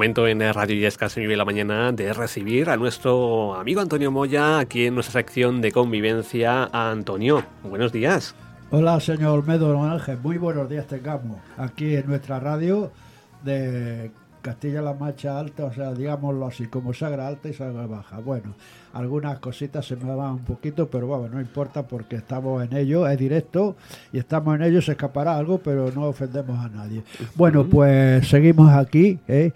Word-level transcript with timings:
momento 0.00 0.26
en 0.26 0.40
Radio 0.54 0.76
Yesca 0.76 1.10
se 1.10 1.20
vive 1.20 1.36
la 1.36 1.44
mañana 1.44 1.92
de 1.92 2.14
recibir 2.14 2.70
a 2.70 2.78
nuestro 2.78 3.54
amigo 3.54 3.82
Antonio 3.82 4.10
Moya 4.10 4.58
aquí 4.58 4.86
en 4.86 4.94
nuestra 4.94 5.20
sección 5.20 5.60
de 5.60 5.72
convivencia. 5.72 6.70
Antonio, 6.72 7.44
buenos 7.62 7.92
días. 7.92 8.34
Hola, 8.70 8.98
señor 9.00 9.40
Olmedo 9.40 9.84
Ángel. 9.84 10.16
Muy 10.22 10.38
buenos 10.38 10.70
días 10.70 10.86
tengamos 10.86 11.36
aquí 11.58 11.96
en 11.96 12.06
nuestra 12.06 12.40
radio 12.40 12.90
de 13.44 14.10
Castilla-La 14.40 14.94
Mancha 14.94 15.38
Alta, 15.38 15.66
o 15.66 15.72
sea, 15.72 15.92
digámoslo 15.92 16.46
así, 16.46 16.66
como 16.66 16.92
Sagra 16.92 17.28
Alta 17.28 17.48
y 17.48 17.54
Sagra 17.54 17.86
Baja. 17.86 18.18
Bueno, 18.18 18.54
algunas 18.92 19.38
cositas 19.38 19.86
se 19.86 19.96
me 19.96 20.14
van 20.14 20.32
un 20.32 20.44
poquito, 20.44 20.88
pero 20.88 21.06
bueno, 21.06 21.28
no 21.28 21.40
importa 21.40 21.86
porque 21.86 22.16
estamos 22.16 22.64
en 22.64 22.76
ello, 22.76 23.06
es 23.06 23.18
directo 23.18 23.76
y 24.12 24.18
estamos 24.18 24.56
en 24.56 24.62
ello, 24.62 24.82
se 24.82 24.92
escapará 24.92 25.36
algo, 25.36 25.58
pero 25.58 25.90
no 25.92 26.04
ofendemos 26.04 26.58
a 26.58 26.68
nadie. 26.68 27.02
Bueno, 27.34 27.64
pues 27.66 28.26
seguimos 28.28 28.70
aquí, 28.72 29.18
¿eh? 29.28 29.52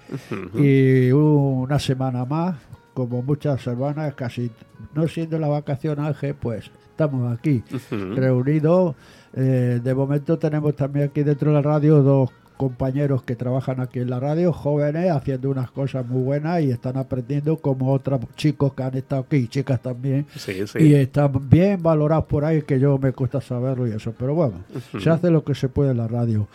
Y 0.54 1.10
una 1.12 1.78
semana 1.78 2.24
más, 2.24 2.56
como 2.92 3.22
muchas 3.22 3.62
semanas, 3.62 4.14
casi 4.14 4.50
no 4.94 5.08
siendo 5.08 5.38
la 5.38 5.48
vacación 5.48 5.98
Ángel, 6.00 6.34
pues 6.34 6.70
estamos 6.90 7.32
aquí 7.36 7.62
reunidos. 7.90 8.94
Eh, 9.36 9.80
de 9.82 9.94
momento 9.94 10.38
tenemos 10.38 10.76
también 10.76 11.08
aquí 11.08 11.24
dentro 11.24 11.50
de 11.50 11.54
la 11.56 11.62
radio 11.62 12.02
dos 12.02 12.30
compañeros 12.56 13.22
que 13.22 13.36
trabajan 13.36 13.80
aquí 13.80 13.98
en 13.98 14.10
la 14.10 14.20
radio, 14.20 14.52
jóvenes, 14.52 15.10
haciendo 15.10 15.50
unas 15.50 15.70
cosas 15.70 16.06
muy 16.06 16.22
buenas 16.22 16.62
y 16.62 16.70
están 16.70 16.96
aprendiendo 16.96 17.56
como 17.56 17.92
otros 17.92 18.20
chicos 18.36 18.74
que 18.74 18.82
han 18.82 18.96
estado 18.96 19.22
aquí, 19.22 19.48
chicas 19.48 19.80
también, 19.80 20.26
y 20.78 20.94
están 20.94 21.48
bien 21.48 21.82
valorados 21.82 22.26
por 22.26 22.44
ahí, 22.44 22.62
que 22.62 22.78
yo 22.78 22.98
me 22.98 23.12
cuesta 23.12 23.40
saberlo 23.40 23.86
y 23.86 23.92
eso, 23.92 24.14
pero 24.18 24.34
bueno, 24.34 24.64
se 25.02 25.10
hace 25.10 25.30
lo 25.30 25.44
que 25.44 25.54
se 25.54 25.68
puede 25.68 25.90
en 25.90 25.98
la 25.98 26.08
radio. 26.08 26.48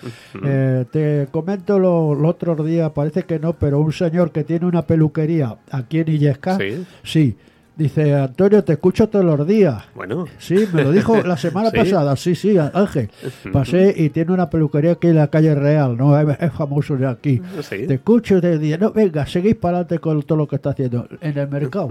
Eh, 0.43 0.85
te 0.91 1.27
comento 1.31 1.79
los 1.79 2.17
otros 2.23 2.65
días, 2.65 2.91
parece 2.91 3.23
que 3.23 3.39
no, 3.39 3.53
pero 3.53 3.79
un 3.79 3.91
señor 3.91 4.31
que 4.31 4.43
tiene 4.43 4.65
una 4.65 4.83
peluquería 4.83 5.57
aquí 5.71 5.99
en 5.99 6.09
Illesca, 6.09 6.57
sí 7.03 7.37
Dice, 7.79 8.13
Antonio, 8.13 8.61
te 8.61 8.73
escucho 8.73 9.07
todos 9.07 9.23
los 9.23 9.47
días. 9.47 9.85
Bueno. 9.95 10.25
Sí, 10.37 10.67
me 10.73 10.83
lo 10.83 10.91
dijo 10.91 11.15
la 11.23 11.37
semana 11.47 11.71
pasada. 11.71 12.13
Sí, 12.17 12.35
sí, 12.35 12.57
Ángel. 12.57 13.09
Pasé 13.53 13.93
y 13.95 14.09
tiene 14.09 14.33
una 14.33 14.49
peluquería 14.49 14.91
aquí 14.91 15.07
en 15.07 15.15
la 15.15 15.29
calle 15.29 15.55
Real, 15.55 15.95
¿no? 15.95 16.19
Es, 16.19 16.51
famoso 16.51 16.97
de 16.97 17.07
aquí. 17.07 17.41
Te 17.69 17.93
escucho 17.93 18.37
y 18.37 18.41
te 18.41 18.77
no, 18.77 18.91
venga, 18.91 19.25
seguís 19.25 19.55
para 19.55 19.77
adelante 19.77 19.99
con 19.99 20.21
todo 20.23 20.39
lo 20.39 20.47
que 20.49 20.57
está 20.57 20.71
haciendo. 20.71 21.07
En 21.21 21.37
el 21.37 21.47
mercado. 21.47 21.87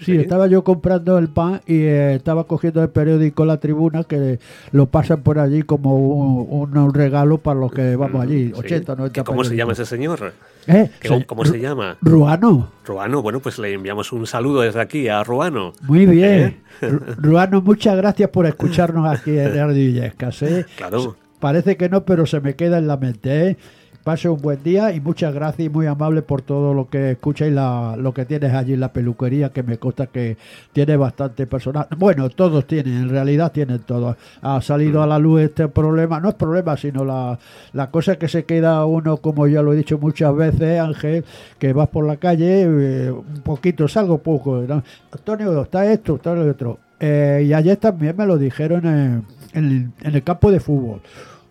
sí, 0.00 0.16
estaba 0.16 0.48
yo 0.48 0.64
comprando 0.64 1.16
el 1.18 1.28
pan 1.28 1.60
y 1.68 1.82
eh, 1.82 2.16
estaba 2.16 2.42
cogiendo 2.42 2.82
el 2.82 2.88
periódico 2.88 3.44
La 3.44 3.58
Tribuna 3.58 4.02
que 4.02 4.40
lo 4.72 4.86
pasan 4.86 5.22
por 5.22 5.38
allí 5.38 5.62
como 5.62 5.98
un, 5.98 6.92
regalo 6.92 7.38
para 7.38 7.60
los 7.60 7.70
que 7.70 7.94
vamos 7.94 8.20
allí. 8.20 8.52
80, 8.56 8.96
90 8.96 9.22
¿Cómo 9.22 9.44
se 9.44 9.54
llama 9.54 9.72
ese 9.74 9.86
señor? 9.86 10.32
¿Eh? 10.68 10.90
¿Cómo, 11.26 11.46
se 11.46 11.58
llama? 11.58 11.96
Ruano. 12.02 12.70
Ruano, 12.84 13.22
bueno, 13.22 13.40
pues 13.40 13.58
le 13.58 13.72
enviamos 13.72 14.12
un 14.12 14.26
saludo 14.26 14.60
desde 14.60 14.80
aquí 14.80 15.08
a 15.08 15.24
Ruano. 15.24 15.72
Muy 15.82 16.04
bien. 16.04 16.60
¿Eh? 16.82 16.98
Ruano, 17.16 17.62
muchas 17.62 17.96
gracias 17.96 18.28
por 18.28 18.44
escucharnos 18.44 19.08
aquí 19.08 19.38
en 19.38 19.54
Radio 19.56 19.82
Illescas. 19.82 20.42
¿eh? 20.42 20.66
Claro. 20.76 21.16
Parece 21.40 21.78
que 21.78 21.88
no, 21.88 22.04
pero 22.04 22.26
se 22.26 22.40
me 22.40 22.54
queda 22.54 22.78
en 22.78 22.86
la 22.86 22.98
mente. 22.98 23.48
¿eh? 23.48 23.56
Pase 24.04 24.28
un 24.28 24.40
buen 24.40 24.62
día 24.62 24.92
y 24.92 25.00
muchas 25.00 25.34
gracias 25.34 25.66
y 25.66 25.68
muy 25.68 25.86
amable 25.86 26.22
por 26.22 26.40
todo 26.40 26.72
lo 26.72 26.88
que 26.88 27.10
escucha 27.10 27.46
y 27.46 27.50
la, 27.50 27.94
lo 27.98 28.14
que 28.14 28.24
tienes 28.24 28.54
allí 28.54 28.72
en 28.72 28.80
la 28.80 28.92
peluquería, 28.92 29.50
que 29.50 29.62
me 29.62 29.76
consta 29.76 30.06
que 30.06 30.36
tiene 30.72 30.96
bastante 30.96 31.46
personal. 31.46 31.86
Bueno, 31.98 32.30
todos 32.30 32.66
tienen, 32.66 32.94
en 32.94 33.08
realidad 33.10 33.52
tienen 33.52 33.80
todos. 33.80 34.16
Ha 34.40 34.62
salido 34.62 35.02
a 35.02 35.06
la 35.06 35.18
luz 35.18 35.42
este 35.42 35.68
problema, 35.68 36.20
no 36.20 36.30
es 36.30 36.36
problema, 36.36 36.76
sino 36.76 37.04
la, 37.04 37.38
la 37.74 37.90
cosa 37.90 38.16
que 38.16 38.28
se 38.28 38.44
queda 38.44 38.84
uno, 38.86 39.18
como 39.18 39.46
ya 39.46 39.62
lo 39.62 39.74
he 39.74 39.76
dicho 39.76 39.98
muchas 39.98 40.34
veces, 40.34 40.80
Ángel, 40.80 41.24
que 41.58 41.72
vas 41.72 41.88
por 41.88 42.06
la 42.06 42.16
calle, 42.16 42.62
eh, 42.62 43.10
un 43.10 43.42
poquito, 43.42 43.88
salgo 43.88 44.18
poco. 44.18 44.64
Antonio, 45.12 45.62
está 45.62 45.90
esto, 45.92 46.16
está 46.16 46.34
lo 46.34 46.50
otro. 46.50 46.78
Eh, 46.98 47.44
y 47.46 47.52
ayer 47.52 47.76
también 47.76 48.16
me 48.16 48.26
lo 48.26 48.38
dijeron 48.38 49.24
en 49.52 49.92
el 50.02 50.22
campo 50.22 50.50
de 50.50 50.60
fútbol 50.60 51.00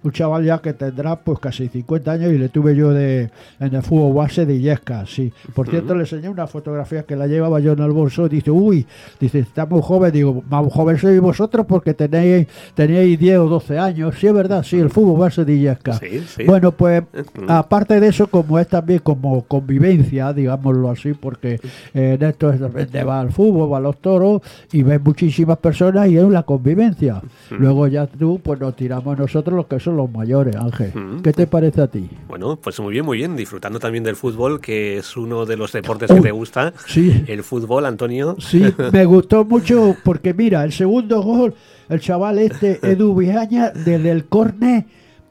un 0.04 0.12
chaval 0.12 0.46
ya 0.46 0.60
que 0.60 0.74
tendrá 0.74 1.16
pues 1.16 1.40
casi 1.40 1.68
50 1.68 2.12
años 2.12 2.32
y 2.32 2.38
le 2.38 2.50
tuve 2.50 2.76
yo 2.76 2.92
de 2.92 3.30
en 3.60 3.76
el 3.76 3.82
fútbol 3.82 4.14
base 4.14 4.46
de 4.46 4.56
Illesca, 4.56 5.06
sí. 5.06 5.34
Por 5.54 5.70
cierto, 5.70 5.96
le 5.96 6.02
enseñé 6.02 6.30
una 6.30 6.48
fotografía 6.48 7.04
que 7.04 7.16
la 7.16 7.28
llevaba 7.28 7.60
yo 7.60 7.74
en 7.74 7.80
el 7.80 7.92
bolso, 7.92 8.30
dice, 8.30 8.52
uy, 8.52 8.86
dice, 9.20 9.40
está 9.40 9.66
muy 9.66 9.82
joven, 9.82 10.12
digo, 10.12 10.44
más 10.50 10.72
joven 10.72 10.98
sois 10.98 11.20
vosotros 11.20 11.66
porque 11.68 11.94
tenéis, 11.94 12.48
tenéis 12.76 13.20
10 13.20 13.40
o 13.40 13.48
12 13.48 13.80
años, 13.80 14.16
sí 14.20 14.28
es 14.28 14.34
verdad, 14.34 14.64
sí, 14.64 14.78
el 14.78 14.90
fútbol 14.90 15.20
base 15.20 15.46
de 15.46 15.54
Illesca. 15.54 16.00
Bueno, 16.46 16.72
pues 16.72 17.04
aparte 17.48 18.00
de 18.00 18.08
eso, 18.08 18.28
como 18.28 18.60
es 18.60 18.68
también 18.68 19.00
como 19.00 19.44
convivencia, 19.44 20.34
digámoslo 20.34 20.90
así, 20.90 21.14
porque 21.14 21.60
en 21.94 22.22
esto 22.24 22.52
es 22.52 22.60
de 22.92 23.04
va 23.04 23.20
al 23.20 23.32
fútbol, 23.32 23.72
va 23.72 23.78
a 23.78 23.82
los 23.82 23.98
toros 23.98 24.42
y 24.72 24.84
ves 24.84 25.02
muchísimas 25.02 25.58
personas 25.58 26.08
y 26.10 26.18
es 26.18 26.24
una 26.24 26.44
convivencia. 26.44 27.22
Luego 27.50 27.88
ya 27.88 28.08
tú, 28.08 28.40
pues 28.44 28.60
nos 28.60 28.76
tiramos 28.76 29.18
nosotros 29.18 29.56
los 29.56 29.68
que 29.68 29.80
son 29.88 29.96
los 29.96 30.12
mayores, 30.12 30.54
Ángel. 30.56 30.92
¿Qué 31.24 31.32
te 31.32 31.48
parece 31.48 31.82
a 31.82 31.88
ti? 31.88 32.10
Bueno, 32.28 32.58
pues 32.58 32.78
muy 32.82 32.92
bien, 32.92 33.06
muy 33.06 33.18
bien. 33.18 33.38
Disfrutando 33.38 33.80
también 33.80 34.04
del 34.04 34.18
fútbol, 34.18 34.60
que 34.60 34.98
es 34.98 35.16
uno 35.16 35.46
de 35.46 35.56
los 35.56 35.72
deportes 35.72 36.12
que 36.12 36.20
te 36.20 36.32
gusta. 36.32 36.74
Sí. 36.88 37.24
El 37.26 37.42
fútbol, 37.42 37.86
Antonio. 37.86 38.36
Sí, 38.38 38.66
me 38.92 39.06
gustó 39.06 39.46
mucho 39.46 39.96
porque 40.04 40.34
mira, 40.34 40.66
el 40.66 40.74
segundo 40.74 41.22
gol, 41.22 41.54
el 41.88 42.02
chaval 42.02 42.40
este, 42.40 42.80
Edu 42.84 43.16
Viaña, 43.16 43.70
desde 43.70 44.12
el 44.12 44.26
córner 44.26 44.86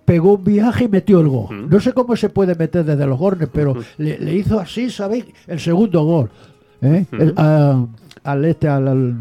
pegó 0.06 0.34
un 0.34 0.44
viaje 0.44 0.84
y 0.84 0.88
metió 0.88 1.20
el 1.20 1.28
gol. 1.28 1.68
No 1.68 1.80
sé 1.80 1.92
cómo 1.92 2.16
se 2.16 2.30
puede 2.30 2.54
meter 2.54 2.84
desde 2.84 3.06
los 3.06 3.18
cornes, 3.18 3.50
pero 3.52 3.76
le, 3.98 4.34
hizo 4.34 4.58
así, 4.58 4.88
¿sabéis? 4.88 5.26
El 5.46 5.60
segundo 5.60 6.02
gol. 6.04 6.30
¿eh? 6.80 7.04
al 8.24 8.44
este, 8.44 8.68
al, 8.68 9.16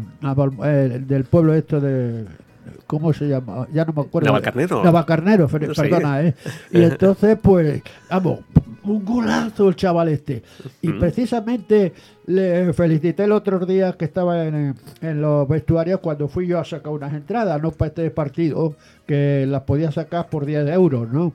eh, 0.64 1.02
del 1.06 1.24
pueblo 1.24 1.52
esto 1.54 1.80
de 1.80 2.24
¿cómo 2.86 3.12
se 3.12 3.28
llama? 3.28 3.66
Ya 3.72 3.84
no 3.84 3.92
me 3.92 4.02
acuerdo. 4.02 4.26
Navacarnero. 4.26 4.84
Navacarnero, 4.84 5.48
perdona, 5.48 6.22
¿eh? 6.22 6.34
Y 6.72 6.82
entonces, 6.82 7.38
pues, 7.40 7.82
vamos, 8.10 8.40
un 8.84 9.04
golazo 9.04 9.68
el 9.68 9.76
chaval 9.76 10.08
este. 10.08 10.42
Y 10.82 10.92
precisamente 10.92 11.92
le 12.26 12.72
felicité 12.72 13.24
el 13.24 13.32
otro 13.32 13.64
día 13.64 13.92
que 13.92 14.04
estaba 14.04 14.44
en, 14.44 14.74
en, 15.00 15.20
los 15.20 15.48
vestuarios 15.48 16.00
cuando 16.00 16.28
fui 16.28 16.46
yo 16.46 16.58
a 16.58 16.64
sacar 16.64 16.92
unas 16.92 17.12
entradas, 17.14 17.60
no 17.62 17.70
para 17.70 17.88
este 17.88 18.10
partido, 18.10 18.74
que 19.06 19.46
las 19.46 19.62
podía 19.62 19.90
sacar 19.92 20.28
por 20.28 20.44
10 20.46 20.68
euros, 20.68 21.08
¿no? 21.10 21.32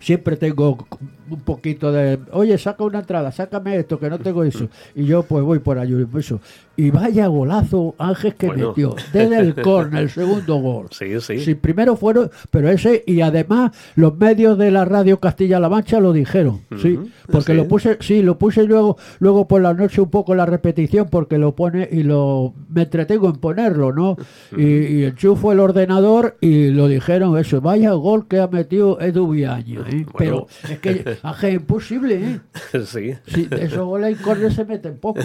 Siempre 0.00 0.36
tengo 0.36 0.86
un 1.30 1.40
poquito 1.40 1.92
de, 1.92 2.18
oye, 2.32 2.58
saca 2.58 2.84
una 2.84 3.00
entrada, 3.00 3.30
sácame 3.32 3.76
esto, 3.76 3.98
que 3.98 4.10
no 4.10 4.18
tengo 4.18 4.42
eso. 4.44 4.68
Y 4.94 5.04
yo 5.04 5.22
pues 5.22 5.44
voy 5.44 5.60
por 5.60 5.78
allí, 5.78 5.94
eso. 6.18 6.40
Y 6.76 6.90
vaya 6.90 7.28
golazo 7.28 7.94
Ángel 7.98 8.34
que 8.34 8.50
metió, 8.50 8.96
desde 9.12 9.38
el 9.38 9.54
córner, 9.54 10.02
el 10.02 10.10
segundo 10.10 10.56
gol. 10.56 10.88
Sí, 10.90 11.20
sí. 11.20 11.38
Sí, 11.38 11.54
primero 11.54 11.94
fueron, 11.94 12.30
pero 12.50 12.68
ese, 12.68 13.04
y 13.06 13.20
además 13.20 13.70
los 13.94 14.16
medios 14.18 14.58
de 14.58 14.72
la 14.72 14.84
radio 14.84 15.20
Castilla-La 15.20 15.68
Mancha 15.68 16.00
lo 16.00 16.12
dijeron, 16.12 16.62
sí, 16.82 16.98
porque 17.30 17.54
lo 17.54 17.68
puse, 17.68 17.98
sí, 18.00 18.22
lo 18.22 18.38
puse 18.38 18.64
luego, 18.64 18.96
luego 19.20 19.46
por 19.46 19.62
la 19.62 19.72
noche 19.72 20.00
un 20.00 20.10
poco 20.10 20.34
la 20.34 20.46
repetición, 20.46 21.08
porque 21.08 21.38
lo 21.38 21.54
pone 21.54 21.88
y 21.90 22.02
lo, 22.02 22.54
me 22.68 22.82
entretengo 22.82 23.28
en 23.28 23.36
ponerlo, 23.36 23.92
¿no? 23.92 24.16
y, 24.56 24.64
y 24.64 25.04
enchufo 25.04 25.52
el 25.52 25.60
ordenador 25.60 26.36
y 26.40 26.70
lo 26.70 26.88
dijeron 26.88 27.38
eso, 27.38 27.60
vaya 27.60 27.92
gol 27.92 28.26
que 28.26 28.40
ha 28.40 28.48
metido 28.48 29.00
Edu 29.00 29.28
Viaño, 29.56 29.84
¿eh? 29.86 30.06
pero 30.16 30.46
es 30.68 30.78
que 30.78 31.18
Aje, 31.22 31.52
imposible, 31.52 32.14
¿eh? 32.14 32.40
Sí. 32.84 33.14
sí 33.26 33.48
esos 33.50 33.84
goles 33.86 34.18
y 34.18 34.22
córner 34.22 34.52
se 34.52 34.64
meten 34.64 34.98
poco. 34.98 35.20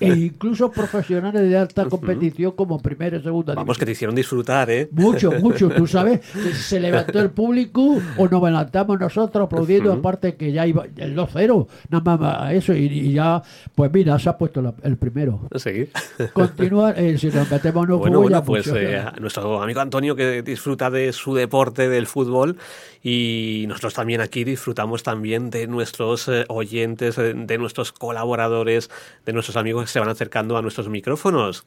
E 0.00 0.08
incluso 0.08 0.70
profesionales 0.70 1.42
de 1.42 1.56
alta 1.56 1.86
competición 1.86 2.52
como 2.52 2.80
primera 2.80 3.16
y 3.16 3.22
segunda. 3.22 3.54
Vamos, 3.54 3.78
que 3.78 3.86
te 3.86 3.92
hicieron 3.92 4.14
disfrutar, 4.14 4.70
¿eh? 4.70 4.88
Mucho, 4.92 5.32
mucho. 5.32 5.68
Tú 5.70 5.86
sabes, 5.86 6.20
se 6.54 6.80
levantó 6.80 7.20
el 7.20 7.30
público 7.30 8.00
o 8.16 8.28
nos 8.28 8.42
levantamos 8.42 8.98
nosotros 8.98 9.46
aplaudiendo, 9.46 9.92
aparte 9.92 10.36
que 10.36 10.52
ya 10.52 10.66
iba 10.66 10.86
el 10.96 11.16
2-0, 11.16 11.66
nada 11.90 12.16
más 12.16 12.52
eso. 12.52 12.74
Y, 12.74 13.12
ya, 13.12 13.42
pues 13.74 13.92
mira, 13.92 14.18
se 14.18 14.28
ha 14.28 14.38
puesto 14.38 14.74
el 14.82 14.96
primero. 14.96 15.48
Sí. 15.56 15.88
Continúa, 16.32 16.92
eh, 16.92 17.18
si 17.18 17.28
nos 17.28 17.50
metemos 17.50 17.88
en 17.88 17.98
Bueno, 17.98 18.20
bueno, 18.20 18.44
pues 18.44 18.66
eh, 18.74 19.04
nuestro 19.20 19.62
amigo 19.62 19.80
Antonio 19.80 20.16
que 20.16 20.42
disfruta 20.42 20.90
de 20.90 21.12
su 21.12 21.34
deporte, 21.34 21.88
del 21.88 22.06
fútbol, 22.06 22.56
y 23.02 23.61
nosotros 23.66 23.94
también 23.94 24.20
aquí 24.20 24.44
disfrutamos 24.44 25.02
también 25.02 25.50
de 25.50 25.66
nuestros 25.66 26.28
eh, 26.28 26.44
oyentes, 26.48 27.16
de 27.16 27.58
nuestros 27.58 27.92
colaboradores, 27.92 28.90
de 29.24 29.32
nuestros 29.32 29.56
amigos 29.56 29.84
que 29.84 29.90
se 29.90 30.00
van 30.00 30.08
acercando 30.08 30.56
a 30.56 30.62
nuestros 30.62 30.88
micrófonos. 30.88 31.66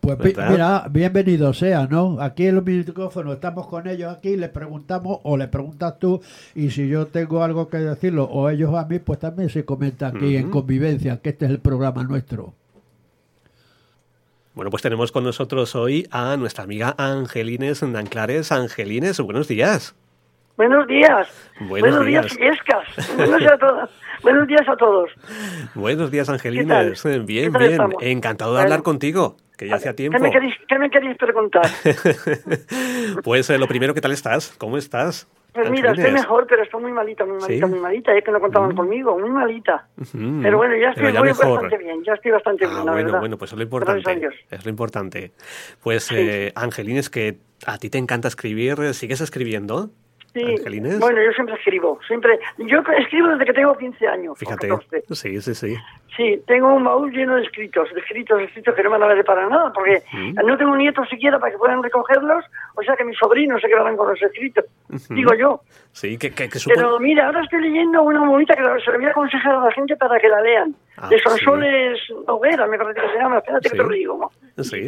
Pues 0.00 0.18
mira, 0.18 0.86
bienvenido 0.90 1.52
sea, 1.52 1.86
¿no? 1.86 2.22
Aquí 2.22 2.46
en 2.46 2.54
los 2.54 2.64
micrófonos 2.64 3.34
estamos 3.34 3.66
con 3.66 3.86
ellos 3.86 4.10
aquí, 4.16 4.34
les 4.34 4.48
preguntamos 4.48 5.18
o 5.24 5.36
le 5.36 5.46
preguntas 5.48 5.98
tú 5.98 6.22
y 6.54 6.70
si 6.70 6.88
yo 6.88 7.06
tengo 7.06 7.42
algo 7.42 7.68
que 7.68 7.76
decirlo 7.76 8.24
o 8.24 8.48
ellos 8.48 8.74
a 8.74 8.86
mí, 8.86 8.98
pues 8.98 9.18
también 9.18 9.50
se 9.50 9.66
comenta 9.66 10.08
aquí 10.08 10.36
en 10.36 10.50
Convivencia, 10.50 11.18
que 11.18 11.30
este 11.30 11.44
es 11.44 11.50
el 11.50 11.58
programa 11.58 12.02
nuestro. 12.02 12.54
Bueno, 14.54 14.70
pues 14.70 14.82
tenemos 14.82 15.12
con 15.12 15.24
nosotros 15.24 15.74
hoy 15.74 16.08
a 16.10 16.36
nuestra 16.38 16.64
amiga 16.64 16.94
Angelines 16.96 17.82
Nanclares. 17.82 18.52
Angelines, 18.52 19.20
buenos 19.20 19.48
días. 19.48 19.94
Buenos 20.60 20.86
días. 20.86 21.26
Buenos 21.58 22.04
días. 22.04 22.36
Illescas. 22.36 22.84
Buenos 23.16 23.38
días 23.38 23.52
a 23.52 23.56
todos. 23.56 23.90
Buenos 24.22 24.46
días 24.46 24.68
a 24.68 24.76
todos. 24.76 25.10
Buenos 25.74 26.10
días, 26.10 26.28
Angelines. 26.28 27.02
Bien, 27.24 27.46
¿Qué 27.46 27.50
tal 27.50 27.60
bien. 27.62 27.72
estamos? 27.72 28.02
Encantado 28.02 28.50
de 28.50 28.56
Bueno. 28.56 28.64
hablar 28.64 28.82
contigo, 28.82 29.36
que 29.56 29.68
ya 29.68 29.76
hacía 29.76 29.96
tiempo. 29.96 30.18
¿Qué 30.18 30.22
me 30.22 30.30
queréis, 30.30 30.54
qué 30.68 30.78
me 30.78 30.90
queréis 30.90 31.16
preguntar? 31.16 31.62
pues 33.24 33.48
eh, 33.48 33.56
lo 33.56 33.68
primero, 33.68 33.94
¿qué 33.94 34.02
tal 34.02 34.12
estás? 34.12 34.54
¿Cómo 34.58 34.76
estás? 34.76 35.26
Pues 35.54 35.70
mira, 35.70 35.92
estoy 35.92 36.12
mejor, 36.12 36.46
pero 36.46 36.62
estoy 36.62 36.82
muy 36.82 36.92
malita, 36.92 37.24
muy 37.24 37.38
malita, 37.40 37.66
¿Sí? 37.66 37.72
muy 37.72 37.80
malita. 37.80 38.14
Es 38.14 38.22
que 38.22 38.30
no 38.30 38.38
contaban 38.40 38.76
conmigo, 38.76 39.18
muy 39.18 39.30
malita. 39.30 39.88
Ujú. 39.96 40.40
Pero 40.42 40.58
bueno, 40.58 40.76
ya 40.76 40.90
estoy 40.90 41.10
ya 41.10 41.22
bastante 41.22 41.78
bien, 41.78 42.04
ya 42.04 42.12
estoy 42.12 42.32
bastante 42.32 42.66
bien, 42.66 42.76
Ah, 42.82 42.84
la 42.84 42.92
bueno, 42.92 43.06
verdad. 43.06 43.20
bueno, 43.20 43.38
pues 43.38 43.50
es 43.52 43.56
lo 43.56 43.62
importante. 43.64 44.28
Es 44.50 44.64
lo 44.66 44.70
importante. 44.70 45.32
Pues, 45.82 46.12
eh, 46.12 46.52
Angelines, 46.54 47.08
que 47.08 47.38
a 47.66 47.78
ti 47.78 47.88
te 47.88 47.96
encanta 47.96 48.28
escribir, 48.28 48.92
¿sigues 48.92 49.22
escribiendo? 49.22 49.88
Sí, 50.32 50.44
Angelines. 50.44 51.00
bueno, 51.00 51.20
yo 51.22 51.32
siempre 51.32 51.56
escribo, 51.56 51.98
siempre. 52.06 52.38
Yo 52.58 52.78
escribo 52.98 53.28
desde 53.28 53.44
que 53.46 53.52
tengo 53.52 53.76
15 53.76 54.06
años. 54.06 54.38
Fíjate. 54.38 54.68
14. 54.68 55.02
Sí, 55.14 55.40
sí, 55.40 55.54
sí. 55.54 55.76
Sí, 56.16 56.42
tengo 56.46 56.74
un 56.74 56.84
baúl 56.84 57.10
lleno 57.12 57.36
de 57.36 57.42
escritos, 57.42 57.88
de 57.94 58.00
escritos, 58.00 58.40
escritos 58.42 58.74
que 58.74 58.82
no 58.82 58.90
me 58.90 58.98
van 58.98 59.10
a 59.10 59.14
ver 59.14 59.24
para 59.24 59.48
nada, 59.48 59.72
porque 59.72 60.02
no 60.44 60.56
tengo 60.58 60.76
nietos 60.76 61.08
siquiera 61.08 61.38
para 61.38 61.52
que 61.52 61.58
puedan 61.58 61.82
recogerlos, 61.82 62.44
o 62.74 62.82
sea 62.82 62.96
que 62.96 63.04
mis 63.04 63.16
sobrinos 63.16 63.60
se 63.60 63.68
quedarán 63.68 63.96
con 63.96 64.08
los 64.08 64.20
escritos, 64.20 64.64
digo 65.08 65.34
yo. 65.34 65.60
Sí, 65.92 66.18
que, 66.18 66.30
que, 66.32 66.48
que 66.48 66.58
supone- 66.58 66.74
Pero 66.76 66.98
mira, 67.00 67.26
ahora 67.26 67.42
estoy 67.42 67.62
leyendo 67.62 68.02
una 68.02 68.24
bonita 68.28 68.54
que 68.54 68.62
se 68.84 68.90
la 68.90 68.96
voy 68.98 69.06
a 69.06 69.10
aconsejar 69.10 69.54
a 69.54 69.64
la 69.64 69.72
gente 69.72 69.96
para 69.96 70.18
que 70.20 70.28
la 70.28 70.40
lean. 70.42 70.74
Ah, 70.96 71.08
de 71.08 71.16
sí. 71.16 71.22
Sonsoles 71.24 71.98
Hoguera, 72.26 72.66
me 72.66 72.76
parece 72.76 73.00
que 73.00 73.08
se 73.12 73.18
llama. 73.18 73.38
Espérate 73.38 73.68
Sí. 73.68 73.72
que 73.72 73.76
te 73.78 73.82
lo 73.84 73.88
digo. 73.94 74.30
Sí, 74.56 74.86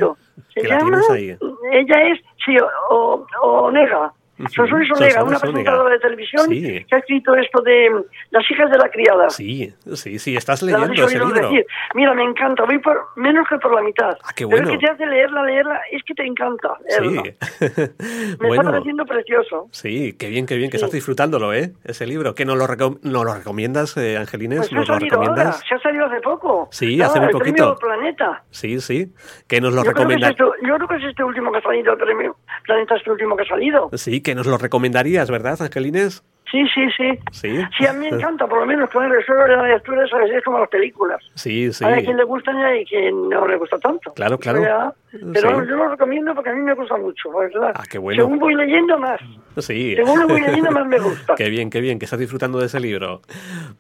Se 0.54 0.60
que 0.60 0.68
la 0.68 0.78
llama, 0.78 1.00
tienes 1.00 1.10
ahí. 1.10 1.38
ella 1.72 2.02
es, 2.08 2.20
sí, 2.44 2.56
o, 2.90 3.24
o- 3.40 3.62
Onega. 3.62 4.12
Onega, 4.46 4.54
Sonsoles 4.54 5.16
una 5.22 5.38
presentadora 5.38 5.90
de 5.94 5.98
televisión 6.00 6.46
Sí. 6.48 6.84
que 6.88 6.94
ha 6.94 6.98
escrito 6.98 7.34
esto 7.36 7.62
de 7.62 7.90
mm, 7.90 8.02
Las 8.30 8.50
hijas 8.50 8.70
de 8.70 8.78
la 8.78 8.88
criada. 8.90 9.30
Sí, 9.30 9.72
sí, 9.94 10.18
sí, 10.18 10.36
estás 10.36 10.62
leyendo 10.62 10.92
ese 11.04 11.18
libro. 11.18 11.34
decir. 11.48 11.66
Mira, 11.94 12.14
me 12.14 12.24
encanta, 12.24 12.64
voy 12.64 12.78
por 12.78 12.98
menos 13.16 13.46
que 13.48 13.58
por 13.58 13.74
la 13.74 13.82
mitad. 13.82 14.16
Ah, 14.24 14.32
qué 14.34 14.46
Pero 14.46 14.62
bueno. 14.62 14.70
es 14.72 14.78
que 14.78 14.86
te 14.86 14.92
hace 14.92 15.06
leerla, 15.06 15.42
leerla, 15.44 15.80
es 15.90 16.02
que 16.04 16.14
te 16.14 16.24
encanta. 16.26 16.70
leerla. 16.88 17.22
Sí. 17.22 17.30
Me 17.70 17.76
está 17.78 18.46
bueno, 18.46 18.70
pareciendo 18.70 19.04
precioso. 19.06 19.68
sí, 19.70 20.14
qué 20.18 20.28
bien, 20.28 20.46
qué 20.46 20.56
bien, 20.56 20.70
que 20.70 20.78
Sí. 20.78 20.84
estás 20.84 20.92
disfrutándolo, 20.94 21.52
¿eh? 21.52 21.72
Ese 21.84 22.06
libro. 22.06 22.34
¿Que 22.34 22.44
nos 22.44 22.56
lo, 22.56 22.66
recom- 22.66 22.98
nos 23.02 23.24
lo 23.24 23.34
recomiendas, 23.34 23.96
eh, 23.96 24.16
Angelines? 24.16 24.58
Pues 24.60 24.72
¿Nos 24.72 24.88
lo 24.88 24.94
salido 24.94 25.16
ahora, 25.16 25.26
recomiendas? 25.32 25.62
se 25.68 25.74
ha 25.74 25.78
salido 25.80 26.06
hace 26.06 26.20
poco. 26.20 26.68
Sí, 26.70 26.96
Ya, 26.96 27.06
hace 27.06 27.18
muy 27.20 27.28
el 27.28 27.32
poquito. 27.32 27.76
Planeta. 27.76 28.42
Sí, 28.50 28.80
sí. 28.80 29.12
¿Que 29.48 29.60
nos 29.60 29.72
lo 29.74 29.82
es 29.82 29.86
recomendas? 29.88 30.30
este, 30.30 30.42
yo 30.66 30.76
creo 30.76 30.88
que 30.88 30.96
es 30.96 31.04
este 31.04 31.24
último 31.24 31.52
que 31.52 31.58
ha 31.58 31.62
salido, 31.62 31.92
el 31.92 31.98
premio 31.98 32.36
Planeta 32.64 32.96
este 32.96 33.10
último 33.10 33.36
que 33.36 33.42
ha 33.42 33.46
salido. 33.46 33.90
Sí, 33.94 34.22
que 34.22 34.31
nos 34.34 34.46
lo 34.46 34.58
recomendarías, 34.58 35.30
¿verdad, 35.30 35.60
Angelines? 35.60 36.22
Sí, 36.50 36.62
sí, 36.74 36.82
sí. 36.98 37.18
Sí. 37.30 37.60
Sí, 37.78 37.86
a 37.86 37.94
mí 37.94 38.00
me 38.00 38.08
encanta, 38.18 38.46
por 38.46 38.60
lo 38.60 38.66
menos, 38.66 38.90
claro, 38.90 39.18
eso 39.18 39.32
de 39.32 39.56
la 39.56 39.62
lectura 39.68 40.04
es 40.04 40.44
como 40.44 40.58
las 40.58 40.68
películas. 40.68 41.18
Sí, 41.34 41.72
sí. 41.72 41.82
Hay 41.82 42.04
quien 42.04 42.18
le 42.18 42.24
gusta 42.24 42.52
y 42.52 42.62
hay 42.62 42.84
quien 42.84 43.30
no 43.30 43.46
le 43.48 43.56
gusta 43.56 43.78
tanto. 43.78 44.12
Claro, 44.12 44.36
claro. 44.38 44.60
ya- 44.62 44.92
Pero 45.10 45.62
Sí. 45.62 45.66
yo 45.70 45.76
lo 45.76 45.88
recomiendo 45.88 46.34
porque 46.34 46.50
a 46.50 46.52
mí 46.52 46.60
me 46.60 46.74
gusta 46.74 46.98
mucho, 46.98 47.30
¿verdad? 47.32 47.72
Ah, 47.74 47.84
qué 47.90 47.96
bueno. 47.96 48.24
Según 48.24 48.38
voy 48.38 48.54
leyendo 48.54 48.98
más. 48.98 49.18
Sí. 49.58 49.94
Según 49.96 50.20
lo 50.20 50.28
voy 50.28 50.42
leyendo 50.42 50.70
más 50.72 50.86
me 50.86 50.98
gusta. 50.98 51.34
Qué 51.38 51.48
bien, 51.48 51.70
qué 51.70 51.80
bien, 51.80 51.98
que 51.98 52.04
estás 52.04 52.20
disfrutando 52.20 52.58
de 52.60 52.66
ese 52.66 52.80
libro. 52.80 53.22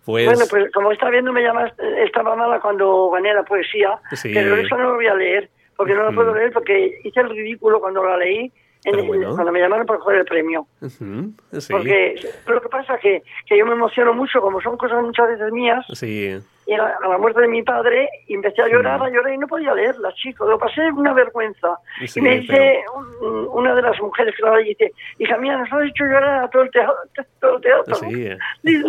Pues, 0.06 0.24
Bueno, 0.26 0.44
pues 0.48 0.72
como 0.72 0.92
está 0.92 1.10
viendo, 1.10 1.30
me 1.30 1.42
llamas, 1.42 1.72
estaba 2.04 2.34
mala 2.36 2.58
cuando 2.60 3.10
gané 3.10 3.34
la 3.34 3.42
poesía, 3.42 3.98
Sí. 4.12 4.30
pero 4.32 4.56
eso 4.56 4.76
no 4.78 4.84
lo 4.90 4.94
voy 4.94 5.06
a 5.08 5.14
leer, 5.14 5.50
porque 5.76 5.94
no 5.94 6.04
lo 6.04 6.14
puedo 6.14 6.34
leer, 6.34 6.52
porque 6.52 7.00
hice 7.04 7.20
el 7.20 7.28
ridículo 7.30 7.80
cuando 7.80 8.02
la 8.02 8.16
leí, 8.16 8.50
en- 8.84 8.92
Pero 8.92 9.04
bueno. 9.04 9.34
cuando 9.34 9.52
me 9.52 9.60
llamaron 9.60 9.86
para 9.86 9.98
coger 10.00 10.18
el 10.18 10.24
premio. 10.24 10.66
ujú, 10.80 11.32
sí, 11.60 11.72
Porque 11.72 12.14
lo 12.46 12.60
que 12.60 12.68
pasa 12.68 12.94
es 12.96 13.00
que, 13.00 13.22
que 13.46 13.56
yo 13.58 13.64
me 13.66 13.72
emociono 13.72 14.12
mucho, 14.12 14.40
como 14.40 14.60
son 14.60 14.76
cosas 14.76 15.02
muchas 15.02 15.28
veces 15.28 15.52
mías, 15.52 15.84
sí, 15.92 16.38
y 16.64 16.74
a, 16.74 16.96
a 17.02 17.08
la 17.08 17.18
muerte 17.18 17.40
de 17.40 17.48
mi 17.48 17.62
padre, 17.62 18.08
empecé 18.28 18.62
a 18.62 18.68
llorar, 18.68 19.02
a 19.02 19.08
llorar, 19.10 19.32
y 19.34 19.38
no 19.38 19.48
podía 19.48 19.74
leerla, 19.74 20.12
chico, 20.14 20.46
lo 20.46 20.58
pasé 20.58 20.80
una 20.92 21.12
vergüenza. 21.12 21.76
Sí, 22.06 22.20
y 22.20 22.22
me 22.22 22.38
dice 22.38 22.84
un- 23.20 23.48
una 23.52 23.74
de 23.74 23.82
las 23.82 24.00
mujeres 24.00 24.32
que 24.34 24.40
estaba 24.42 24.56
allí, 24.56 24.68
dice, 24.70 24.92
hija 25.18 25.36
mía, 25.38 25.56
nos 25.58 25.72
has 25.72 25.88
hecho 25.88 26.04
llorar 26.04 26.44
a 26.44 26.48
todo 26.50 26.62
el 26.62 26.70
teatro. 26.70 26.94
Todo 27.40 27.56
el 27.56 27.62
teatro. 27.62 27.94
Sí. 27.96 28.28
Dice, 28.62 28.84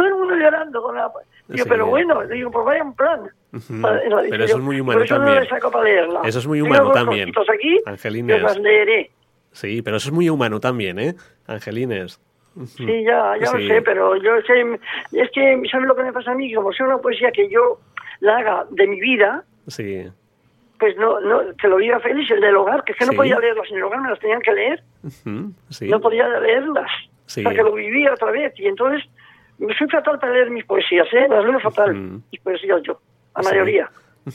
"Todo- 0.00 0.08
el 0.08 0.14
mundo 0.14 0.34
llorando 0.36 0.82
con 0.82 0.94
la... 0.96 1.10
Digo, 1.48 1.64
Sí. 1.64 1.68
pero 1.68 1.86
bueno, 1.86 2.26
digo, 2.26 2.50
pues 2.50 2.64
vaya 2.66 2.82
un 2.84 2.94
plan. 2.94 3.20
Pero 4.30 4.44
eso 4.44 4.56
es 4.58 4.62
muy 4.62 4.80
humano 4.80 5.00
no 5.00 5.06
también. 5.06 5.40
le 5.40 5.48
saco 5.48 5.70
para 5.70 5.84
leerla. 5.84 6.20
Eso 6.24 6.38
es 6.38 6.46
muy 6.46 6.60
humano 6.60 6.90
también, 6.92 7.30
aquí, 7.52 7.80
Angelines. 7.86 8.36
que 8.36 8.42
las 8.42 8.58
leeré. 8.58 9.10
sí, 9.52 9.82
pero 9.82 9.96
eso 9.96 10.08
es 10.08 10.14
muy 10.14 10.28
humano 10.30 10.60
también, 10.60 10.98
¿eh? 11.00 11.14
Angelines. 11.46 12.20
Sí, 12.66 12.86
ya, 13.04 13.36
ya 13.40 13.46
Sí. 13.46 13.58
lo 13.58 13.74
sé, 13.74 13.82
pero 13.82 14.16
yo 14.16 14.30
sé, 14.42 14.78
es 15.12 15.30
que, 15.32 15.62
¿sabes 15.70 15.86
lo 15.86 15.94
que 15.96 16.02
me 16.04 16.12
pasa 16.12 16.32
a 16.32 16.34
mí? 16.34 16.52
Como 16.54 16.72
sea 16.72 16.86
una 16.86 16.98
poesía 16.98 17.30
que 17.32 17.48
yo 17.48 17.78
la 18.20 18.38
haga 18.38 18.66
de 18.70 18.86
mi 18.86 19.00
vida, 19.00 19.44
Sí, 19.66 20.04
pues 20.78 20.96
no, 20.96 21.20
no, 21.20 21.40
que 21.60 21.68
lo 21.68 21.76
viva 21.76 22.00
feliz, 22.00 22.28
el 22.30 22.40
del 22.40 22.56
hogar, 22.56 22.82
que 22.84 22.92
es 22.92 22.98
que 22.98 23.04
no 23.06 23.12
Sí. 23.12 23.16
podía 23.16 23.38
leerlas 23.38 23.68
en 23.70 23.76
el 23.76 23.82
hogar, 23.84 24.00
me 24.00 24.10
las 24.10 24.18
tenían 24.18 24.40
que 24.42 24.52
leer, 24.52 24.82
ujú, 25.04 25.52
sí. 25.68 25.88
no 25.88 26.00
podía 26.00 26.26
leerlas, 26.40 26.90
Sí. 27.26 27.40
hasta 27.40 27.54
que 27.54 27.62
lo 27.62 27.72
vivía 27.72 28.12
otra 28.12 28.30
vez, 28.32 28.52
y 28.58 28.66
entonces 28.66 29.08
me 29.66 29.74
soy 29.76 29.88
fatal 29.88 30.18
para 30.18 30.32
leer 30.32 30.50
mis 30.50 30.64
poesías, 30.64 31.06
¿eh? 31.12 31.26
Las 31.28 31.44
leo 31.44 31.60
fatal, 31.60 31.90
Ujú. 31.90 32.22
mis 32.32 32.40
poesías 32.40 32.80
yo, 32.82 33.00
la 33.36 33.42
Sí. 33.42 33.48
mayoría. 33.50 33.90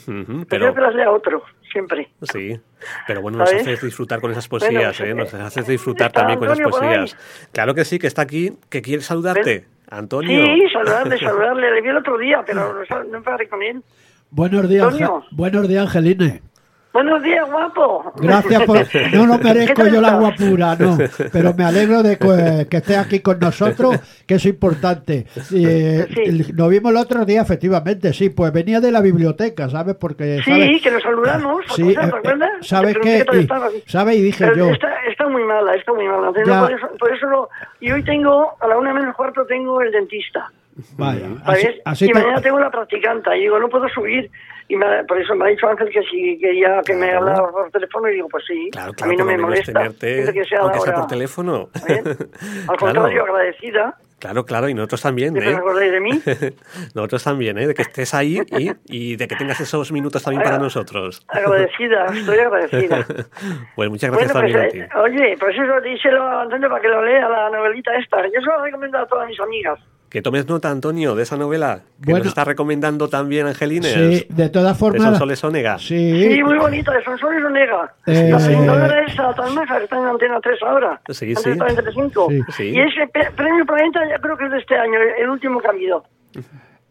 Pero 0.06 0.44
Pero, 0.48 0.74
que 0.74 0.80
las 0.80 0.94
lea 0.94 1.10
otro, 1.10 1.42
siempre. 1.72 2.08
sí, 2.22 2.60
pero 3.06 3.22
bueno, 3.22 3.38
nos 3.38 3.48
¿Sabes? 3.48 3.62
haces 3.62 3.82
disfrutar 3.82 4.20
con 4.20 4.30
esas 4.32 4.48
poesías, 4.48 4.98
Bueno, 4.98 5.12
¿eh? 5.12 5.14
Nos 5.14 5.32
eh, 5.34 5.36
haces 5.42 5.66
disfrutar 5.66 6.08
¿está 6.08 6.20
también 6.20 6.38
con 6.38 6.50
esas 6.50 6.60
poesías. 6.60 7.48
Claro 7.52 7.74
que 7.74 7.84
sí, 7.84 7.98
que 7.98 8.06
está 8.08 8.22
aquí, 8.22 8.52
que 8.68 8.82
quiere 8.82 9.02
saludarte. 9.02 9.66
Antonio. 9.88 10.44
Sí, 10.44 10.64
saludarle, 10.72 11.16
saludarle, 11.18 11.70
le 11.70 11.80
vi 11.80 11.88
el 11.90 11.96
otro 11.98 12.18
día, 12.18 12.42
pero 12.44 12.74
no, 13.08 13.22
paré 13.22 13.48
con 13.48 13.62
él. 13.62 13.82
Buenos 14.30 14.68
días, 14.68 14.84
Antonio. 14.84 15.24
Buenos 15.30 15.68
días, 15.68 15.86
Angeline. 15.86 16.42
Buenos 16.96 17.22
días, 17.22 17.46
guapo. 17.50 18.10
Gracias 18.16 18.62
por... 18.62 18.78
No 19.12 19.26
lo 19.26 19.36
¿Qué 19.38 19.44
merezco 19.44 19.86
yo 19.86 20.00
la 20.00 20.14
guapura, 20.14 20.74
no. 20.76 20.96
Pero 21.30 21.52
me 21.52 21.64
alegro 21.64 22.02
de 22.02 22.16
que, 22.16 22.66
que 22.70 22.76
estés 22.78 22.96
aquí 22.96 23.20
con 23.20 23.38
nosotros, 23.38 23.98
que 24.26 24.36
es 24.36 24.46
importante. 24.46 25.26
Eh, 25.54 26.06
Sí. 26.08 26.52
Nos 26.54 26.70
vimos 26.70 26.92
el 26.92 26.96
otro 26.96 27.26
día, 27.26 27.42
efectivamente, 27.42 28.14
sí. 28.14 28.30
Pues 28.30 28.50
venía 28.50 28.80
de 28.80 28.90
la 28.92 29.02
biblioteca, 29.02 29.68
¿sabes? 29.68 29.94
Porque, 29.96 30.40
¿sabes? 30.42 30.68
Sí, 30.68 30.80
que 30.80 30.90
nos 30.90 31.02
saludamos. 31.02 31.64
Sí, 31.74 31.90
eh, 31.90 31.96
eh, 32.00 32.38
¿sabes 32.62 32.96
qué? 33.02 33.26
Y-. 33.30 33.90
¿sabes? 33.90 34.16
Y 34.16 34.22
dije 34.22 34.44
Pero 34.46 34.56
yo- 34.68 34.72
Está, 34.72 34.88
está 35.10 35.28
muy 35.28 35.44
mala, 35.44 35.74
está 35.74 35.92
muy 35.92 36.06
mala. 36.06 36.28
Entonces, 36.28 36.46
Ya. 36.48 36.60
no, 36.60 36.66
por, 36.66 36.72
eso, 36.78 36.88
por 36.98 37.12
eso 37.14 37.26
no- 37.26 37.48
Y 37.80 37.92
hoy 37.92 38.02
tengo, 38.04 38.54
a 38.58 38.66
la 38.68 38.78
una 38.78 38.94
menos 38.94 39.14
cuarto, 39.14 39.44
tengo 39.44 39.82
el 39.82 39.92
dentista. 39.92 40.50
Vaya, 40.98 41.26
así, 41.44 41.62
¿Sabes? 41.62 41.80
así 41.84 42.04
y 42.04 42.08
te- 42.08 42.14
mañana 42.14 42.40
tengo 42.42 42.58
la 42.60 42.70
practicanta. 42.70 43.36
Y 43.36 43.40
digo, 43.42 43.58
no 43.58 43.68
puedo 43.68 43.88
subir. 43.88 44.30
Y 44.68 44.76
me- 44.76 45.04
por 45.04 45.18
eso 45.20 45.34
me 45.34 45.44
ha 45.44 45.48
dicho 45.48 45.68
Ángel 45.68 45.88
que 45.90 46.02
si 46.02 46.38
quería 46.38 46.80
que 46.84 46.92
me 46.94 47.06
Claro. 47.08 47.18
hablara 47.20 47.48
por 47.52 47.70
teléfono. 47.70 48.08
Y 48.10 48.14
digo, 48.14 48.28
pues 48.28 48.44
sí. 48.46 48.68
Claro, 48.72 48.90
a 48.90 48.94
claro, 48.94 49.10
mí 49.12 49.16
no 49.18 49.24
me 49.24 49.38
molesta. 49.38 49.72
tenerte, 49.72 50.32
que 50.32 50.44
sea 50.44 50.58
a 50.58 50.62
aunque 50.62 50.80
sea 50.80 50.94
por 50.94 51.06
teléfono. 51.06 51.68
¿Eh? 51.88 52.02
Al 52.68 52.76
Claro. 52.76 52.78
contrario, 52.78 53.22
agradecida 53.22 53.96
Claro, 54.18 54.46
claro, 54.46 54.68
y 54.70 54.72
nosotros 54.74 55.02
también, 55.02 55.36
¿eh? 55.36 55.54
acordéis 55.54 55.92
de 55.92 56.00
mí. 56.00 56.10
nosotros 56.94 57.22
también, 57.22 57.58
¿eh? 57.58 57.66
De 57.66 57.74
que 57.74 57.82
estés 57.82 58.14
ahí 58.14 58.40
y, 58.58 58.72
y 58.86 59.16
de 59.16 59.28
que 59.28 59.36
tengas 59.36 59.60
esos 59.60 59.92
minutos 59.92 60.22
también 60.24 60.42
para 60.42 60.58
nosotros. 60.58 61.22
Agradecida, 61.28 62.06
estoy 62.06 62.38
agradecida. 62.38 63.06
Pues 63.76 63.90
muchas 63.90 64.10
gracias 64.10 64.32
Bueno, 64.32 64.48
pues, 64.48 64.52
también 64.54 64.58
a 64.58 64.68
ti. 64.68 64.78
eh, 64.80 64.98
oye, 64.98 65.36
pues 65.38 65.54
eso 65.56 65.80
díselo 65.82 66.22
a 66.22 66.42
Antonio 66.42 66.68
para 66.70 66.80
que 66.80 66.88
lo 66.88 67.04
lea, 67.04 67.28
la 67.28 67.50
novelita 67.50 67.94
esta. 67.96 68.24
Yo 68.26 68.40
se 68.40 68.46
lo 68.46 68.62
recomiendo 68.64 68.98
a 68.98 69.06
todas 69.06 69.28
mis 69.28 69.38
amigas. 69.38 69.78
Que 70.08 70.22
tomes 70.22 70.46
nota, 70.48 70.70
Antonio, 70.70 71.14
de 71.16 71.24
esa 71.24 71.36
novela 71.36 71.80
que 72.00 72.10
Bueno. 72.12 72.18
nos 72.18 72.28
está 72.28 72.44
recomendando 72.44 73.08
también 73.08 73.46
Angelines. 73.46 73.92
Sí, 73.92 74.26
de 74.28 74.48
todas 74.48 74.74
de 74.76 74.78
formas. 74.78 75.02
Sonsoles 75.02 75.42
Onega. 75.44 75.78
Sí, 75.78 76.32
Sí, 76.34 76.42
muy 76.42 76.58
bonita, 76.58 76.92
de 76.92 77.02
Sonsoles 77.04 77.44
Onega. 77.44 77.92
Eh, 78.06 78.28
la 78.30 78.36
presentadora 78.36 79.04
esa 79.04 79.34
tan 79.34 79.54
maja 79.54 79.78
que 79.78 79.84
está 79.84 79.98
en 79.98 80.04
Antena 80.06 80.40
3 80.40 80.62
ahora. 80.62 81.00
Sí, 81.08 81.34
sí. 81.34 81.34
Sí. 81.34 82.40
Sí. 82.56 82.62
Y 82.70 82.80
ese 82.80 83.08
premio 83.34 83.66
Planeta 83.66 84.00
ya 84.08 84.18
creo 84.18 84.36
que 84.36 84.44
es 84.46 84.50
de 84.52 84.58
este 84.58 84.76
año, 84.76 84.98
el 85.18 85.28
último 85.28 85.60
que 85.60 85.66
ha 85.66 85.70
habido. 85.70 86.04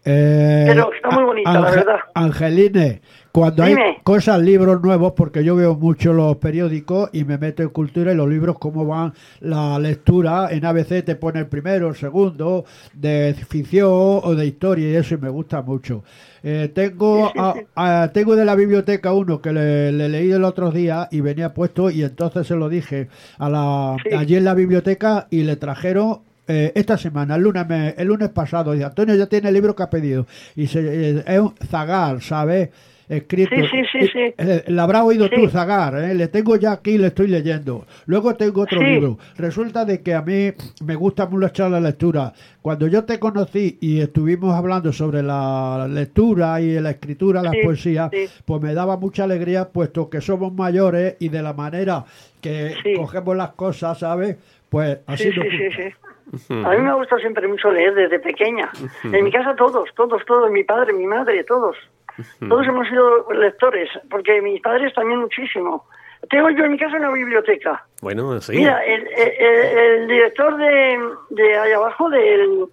Eh, 0.07 0.65
Pero 0.67 0.93
está 0.93 1.09
muy 1.09 1.23
bonita, 1.23 1.53
la 1.59 1.71
verdad. 1.71 1.95
Angeline, 2.13 3.01
cuando 3.31 3.63
hay 3.63 3.75
cosas, 4.03 4.39
libros 4.39 4.81
nuevos, 4.81 5.13
porque 5.13 5.43
yo 5.43 5.55
veo 5.55 5.73
mucho 5.75 6.13
los 6.13 6.37
periódicos 6.37 7.09
y 7.11 7.23
me 7.23 7.37
meto 7.39 7.63
en 7.63 7.69
cultura 7.69 8.13
y 8.13 8.15
los 8.15 8.29
libros, 8.29 8.57
cómo 8.59 8.85
van 8.85 9.13
la 9.41 9.79
lectura, 9.79 10.49
en 10.51 10.63
ABC 10.63 11.03
te 11.03 11.15
pone 11.15 11.39
el 11.39 11.47
primero, 11.47 11.87
el 11.89 11.95
segundo, 11.95 12.65
de 12.93 13.35
ficción 13.49 13.89
o 13.91 14.35
de 14.35 14.45
historia 14.45 14.89
y 14.91 14.95
eso, 14.95 15.15
y 15.15 15.17
me 15.17 15.29
gusta 15.29 15.61
mucho. 15.63 16.03
Eh, 16.43 16.69
tengo, 16.73 17.31
a- 17.35 17.55
a- 17.75 18.11
tengo 18.13 18.35
de 18.35 18.45
la 18.45 18.53
biblioteca 18.53 19.11
uno 19.11 19.41
que 19.41 19.51
le, 19.51 19.91
le 19.91 20.07
leí 20.07 20.31
el 20.31 20.43
otro 20.43 20.69
día 20.69 21.07
y 21.09 21.19
venía 21.21 21.53
puesto 21.55 21.89
y 21.89 22.03
entonces 22.03 22.45
se 22.45 22.55
lo 22.55 22.69
dije 22.69 23.07
a 23.39 23.49
la, 23.49 23.95
Sí. 24.03 24.15
allí 24.15 24.35
en 24.35 24.45
la 24.45 24.53
biblioteca 24.53 25.25
y 25.31 25.41
le 25.43 25.55
trajeron 25.55 26.19
eh, 26.47 26.71
esta 26.75 26.97
semana, 26.97 27.35
el 27.35 27.41
lunes, 27.43 27.67
me- 27.67 27.95
el 27.97 28.07
lunes 28.07 28.29
pasado, 28.29 28.71
dice 28.73 28.85
Antonio 28.85 29.15
ya 29.15 29.27
tiene 29.27 29.47
el 29.49 29.53
libro 29.55 29.75
que 29.75 29.83
ha 29.83 29.89
pedido. 29.89 30.25
Y 30.55 30.67
se, 30.67 30.79
eh, 31.19 31.23
es 31.25 31.39
un 31.39 31.53
zagar, 31.69 32.21
¿sabes? 32.21 32.69
escrito. 33.07 33.53
Sí, 33.55 33.61
sí, 33.69 33.99
sí, 33.99 34.07
sí. 34.11 34.33
Eh, 34.35 34.63
la 34.69 34.81
habrá 34.81 35.03
oído 35.03 35.29
tú, 35.29 35.47
Zagar, 35.47 35.95
¿eh? 35.95 36.15
le 36.15 36.27
tengo 36.27 36.55
ya 36.55 36.71
aquí, 36.71 36.97
le 36.97 37.05
estoy 37.07 37.27
leyendo. 37.27 37.85
Luego 38.07 38.33
tengo 38.33 38.61
otro 38.63 38.81
libro. 38.81 39.19
Resulta 39.37 39.85
de 39.85 40.01
que 40.01 40.15
a 40.15 40.23
mí 40.23 40.51
me 40.83 40.95
gusta 40.95 41.27
mucho 41.27 41.69
la 41.69 41.79
lectura. 41.79 42.33
Cuando 42.63 42.87
yo 42.87 43.03
te 43.03 43.19
conocí 43.19 43.77
y 43.79 43.99
estuvimos 44.01 44.55
hablando 44.55 44.91
sobre 44.91 45.21
la 45.21 45.87
lectura 45.87 46.59
y 46.59 46.79
la 46.79 46.89
escritura, 46.89 47.43
la 47.43 47.51
Sí, 47.51 47.59
poesía, 47.63 48.09
sí. 48.11 48.25
pues 48.43 48.59
me 48.63 48.73
daba 48.73 48.97
mucha 48.97 49.25
alegría, 49.25 49.69
puesto 49.69 50.09
que 50.09 50.19
somos 50.19 50.51
mayores 50.51 51.15
y 51.19 51.29
de 51.29 51.43
la 51.43 51.53
manera 51.53 52.05
que 52.41 52.73
cogemos 52.95 53.37
las 53.37 53.51
cosas, 53.51 53.99
¿sabes? 53.99 54.37
Pues 54.67 54.97
así 55.05 55.25
Sí, 55.25 55.29
nos 55.37 55.45
sí, 55.45 55.51
sí, 55.51 55.83
gusta. 55.83 56.14
A 56.49 56.69
mí 56.71 56.77
me 56.81 56.89
ha 56.89 56.93
gustado 56.93 57.19
siempre 57.19 57.47
mucho 57.47 57.71
leer 57.71 57.93
desde 57.93 58.19
pequeña. 58.19 58.69
En 59.03 59.23
mi 59.23 59.31
casa 59.31 59.55
todos, 59.55 59.89
todos, 59.95 60.23
todos, 60.25 60.49
mi 60.51 60.63
padre, 60.63 60.93
mi 60.93 61.05
madre, 61.07 61.43
todos. 61.43 61.75
Todos 62.47 62.65
hemos 62.67 62.87
sido 62.87 63.31
lectores, 63.33 63.89
porque 64.09 64.41
mis 64.41 64.61
padres 64.61 64.93
también 64.93 65.19
muchísimo. 65.19 65.85
Tengo 66.29 66.49
yo 66.49 66.63
en 66.65 66.71
mi 66.71 66.77
casa 66.79 66.95
una 66.97 67.11
biblioteca. 67.11 67.85
Bueno, 68.01 68.39
sí. 68.41 68.55
Mira, 68.57 68.83
el, 68.85 69.05
el- 69.07 69.77
el 70.01 70.07
director 70.07 70.55
de, 70.57 70.99
de 71.31 71.57
allá 71.57 71.75
abajo, 71.75 72.09
del, 72.09 72.65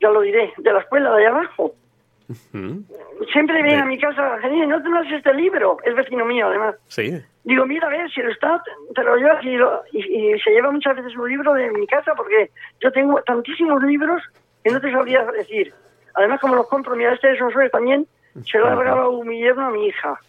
ya 0.00 0.10
lo 0.10 0.20
diré, 0.20 0.52
de 0.58 0.72
la 0.72 0.80
escuela 0.80 1.14
de 1.14 1.26
allá 1.26 1.36
abajo, 1.38 1.74
siempre 3.32 3.62
viene 3.62 3.80
a 3.80 3.84
mi 3.86 3.98
casa, 3.98 4.36
no 4.66 4.82
tenés 4.82 5.12
este 5.12 5.34
libro, 5.34 5.78
es 5.84 5.94
vecino 5.94 6.24
mío 6.24 6.46
además. 6.48 6.76
Sí. 6.88 7.20
Digo, 7.44 7.66
mira, 7.66 7.88
a 7.88 7.90
ver, 7.90 8.10
si 8.10 8.22
lo 8.22 8.30
está, 8.30 8.62
te 8.94 9.02
lo 9.02 9.16
llevas 9.16 9.44
y, 9.44 9.56
lo- 9.56 9.82
y- 9.92 10.32
y 10.34 10.38
se 10.40 10.50
lleva 10.50 10.70
muchas 10.70 10.94
veces 10.96 11.16
un 11.16 11.28
libro 11.28 11.52
de 11.54 11.70
mi 11.72 11.86
casa 11.86 12.14
porque 12.14 12.50
yo 12.80 12.92
tengo 12.92 13.20
tantísimos 13.22 13.82
libros 13.82 14.22
que 14.62 14.70
no 14.70 14.80
te 14.80 14.92
sabría 14.92 15.24
decir. 15.24 15.74
Además, 16.14 16.40
como 16.40 16.54
los 16.54 16.68
compro, 16.68 16.94
mira, 16.94 17.14
este 17.14 17.28
de 17.28 17.38
Sonsoles 17.38 17.72
también, 17.72 18.06
se 18.44 18.58
lo 18.58 18.66
ha 18.66 18.74
regalado 18.76 19.24
mi 19.24 19.40
yerno 19.40 19.66
a 19.66 19.70
mi 19.70 19.86
hija. 19.88 20.20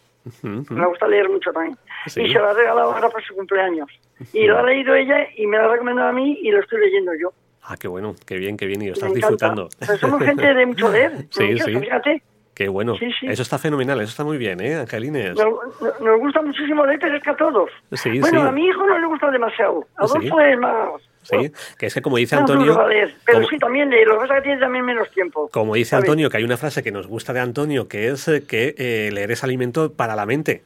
Me 0.70 0.88
gusta 0.88 1.08
leer 1.08 1.30
mucho 1.30 1.52
también. 1.52 1.78
Sí. 2.08 2.22
Y 2.24 2.32
se 2.34 2.40
lo 2.40 2.50
ha 2.50 2.54
regalado 2.54 2.94
ahora 2.94 3.10
por 3.10 3.22
su 3.24 3.36
cumpleaños. 3.36 3.90
Y 4.32 4.48
lo 4.48 4.58
ha 4.60 4.64
leído 4.64 4.96
ella 4.96 5.28
y 5.36 5.46
me 5.48 5.58
lo 5.58 5.66
ha 5.66 5.72
recomendado 5.74 6.10
a 6.10 6.14
mí 6.14 6.40
y 6.42 6.50
lo 6.52 6.62
estoy 6.62 6.80
leyendo 6.80 7.12
yo. 7.20 7.32
Ah, 7.64 7.76
qué 7.80 7.88
bueno, 7.88 8.16
qué 8.26 8.38
bien, 8.38 8.58
qué 8.58 8.66
bien, 8.66 8.82
y 8.82 8.88
lo 8.88 8.94
estás 8.94 9.14
disfrutando. 9.14 9.70
Somos 10.00 10.22
gente 10.24 10.54
de 10.54 10.66
mucho 10.66 10.90
leer. 10.92 11.12
Sí, 11.32 11.44
mucho, 11.52 11.66
sí. 11.66 11.80
Fíjate, 11.80 12.24
Qué 12.54 12.68
bueno. 12.70 12.96
Sí, 12.98 13.08
sí. 13.20 13.26
Eso 13.28 13.42
está 13.42 13.58
fenomenal, 13.58 14.00
eso 14.02 14.10
está 14.12 14.24
muy 14.24 14.38
bien, 14.38 14.60
¿eh, 14.62 14.76
Angelines? 14.76 15.36
nos, 15.36 16.00
nos 16.00 16.20
gusta 16.20 16.42
muchísimo 16.42 16.86
leer, 16.86 17.00
pero 17.00 17.18
es 17.18 17.24
que 17.24 17.30
a 17.32 17.36
todos. 17.36 17.70
Sí, 17.94 18.20
bueno, 18.20 18.44
a 18.44 18.52
mi 18.52 18.68
hijo 18.68 18.86
no 18.86 18.98
le 19.00 19.08
gusta 19.08 19.32
demasiado. 19.32 19.86
Adolfo 19.98 20.20
Sí. 20.22 20.44
es 20.52 20.60
más... 20.60 20.88
Sí, 21.24 21.52
que 21.78 21.86
es 21.86 21.94
que 21.94 22.02
como 22.02 22.18
dice 22.18 22.36
Antonio, 22.36 22.76
para 22.76 22.90
leer, 22.90 23.16
pero 23.26 23.38
como, 23.40 23.50
sí, 23.50 23.58
también 23.58 23.90
lee. 23.90 24.04
Lo 24.06 24.16
que 24.16 24.20
pasa 24.20 24.34
es 24.36 24.40
que 24.42 24.44
tiene 24.44 24.60
también 24.60 24.84
menos 24.86 25.10
tiempo. 25.12 25.50
como 25.54 25.74
dice. 25.76 25.96
Antonio, 25.96 26.30
que 26.30 26.36
hay 26.36 26.44
una 26.44 26.58
frase 26.58 26.84
que 26.84 26.92
nos 26.92 27.08
gusta 27.08 27.32
de 27.32 27.40
Antonio, 27.40 27.88
que 27.88 28.10
es 28.10 28.28
eh, 28.28 28.44
que 28.46 28.76
eh, 28.78 29.10
leer 29.14 29.32
es 29.32 29.42
alimento 29.42 29.94
para 29.94 30.18
la 30.18 30.26
mente, 30.26 30.64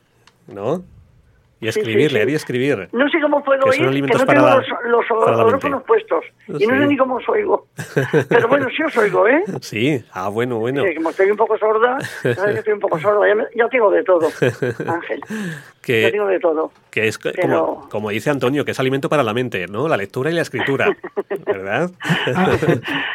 ¿no? 0.47 0.83
Y 1.59 1.71
Sí, 1.71 1.79
escribir, 1.79 2.03
sí, 2.03 2.07
sí. 2.09 2.13
leer 2.13 2.29
y 2.29 2.35
escribir. 2.35 2.89
No 2.91 3.09
sé 3.09 3.19
cómo 3.19 3.43
puedo 3.43 3.61
Que 3.63 3.69
oír, 3.87 4.05
que 4.05 4.13
no 4.17 4.25
para 4.25 4.61
tengo 4.61 4.61
los, 4.91 5.09
los 5.09 5.39
audífonos 5.39 5.83
puestos. 5.83 6.23
Y 6.47 6.51
no 6.51 6.59
Sí. 6.59 6.65
sé 6.81 6.87
ni 6.87 6.97
cómo 6.97 7.15
os 7.15 7.27
oigo. 7.29 7.65
Pero 8.29 8.47
bueno, 8.47 8.67
sí 8.75 8.83
os 8.83 8.95
oigo, 8.97 9.27
¿eh? 9.27 9.43
Sí, 9.61 10.03
ah, 10.13 10.29
bueno, 10.29 10.59
bueno. 10.59 10.83
Que 10.83 10.93
como 10.95 11.09
estoy 11.09 11.31
un 11.31 11.37
poco 11.37 11.57
sorda, 11.57 11.97
estoy 12.23 12.73
un 12.73 12.79
poco 12.79 12.99
sorda, 12.99 13.27
ya, 13.27 13.33
me- 13.35 13.47
ya 13.55 13.67
tengo 13.69 13.89
de 13.89 14.03
todo, 14.03 14.27
Ángel. 14.87 15.21
Ya 15.87 16.05
Que, 16.07 16.11
tengo 16.11 16.27
de 16.27 16.39
todo. 16.39 16.71
que 16.91 17.07
es 17.07 17.17
Pero- 17.17 17.41
como, 17.41 17.89
como 17.89 18.09
dice 18.09 18.29
Antonio, 18.29 18.65
que 18.65 18.71
es 18.71 18.79
alimento 18.79 19.07
para 19.09 19.23
la 19.23 19.33
mente, 19.33 19.67
¿no? 19.67 19.87
La 19.87 19.95
lectura 19.97 20.29
y 20.29 20.33
la 20.33 20.41
escritura, 20.41 20.89
¿verdad? 21.45 21.89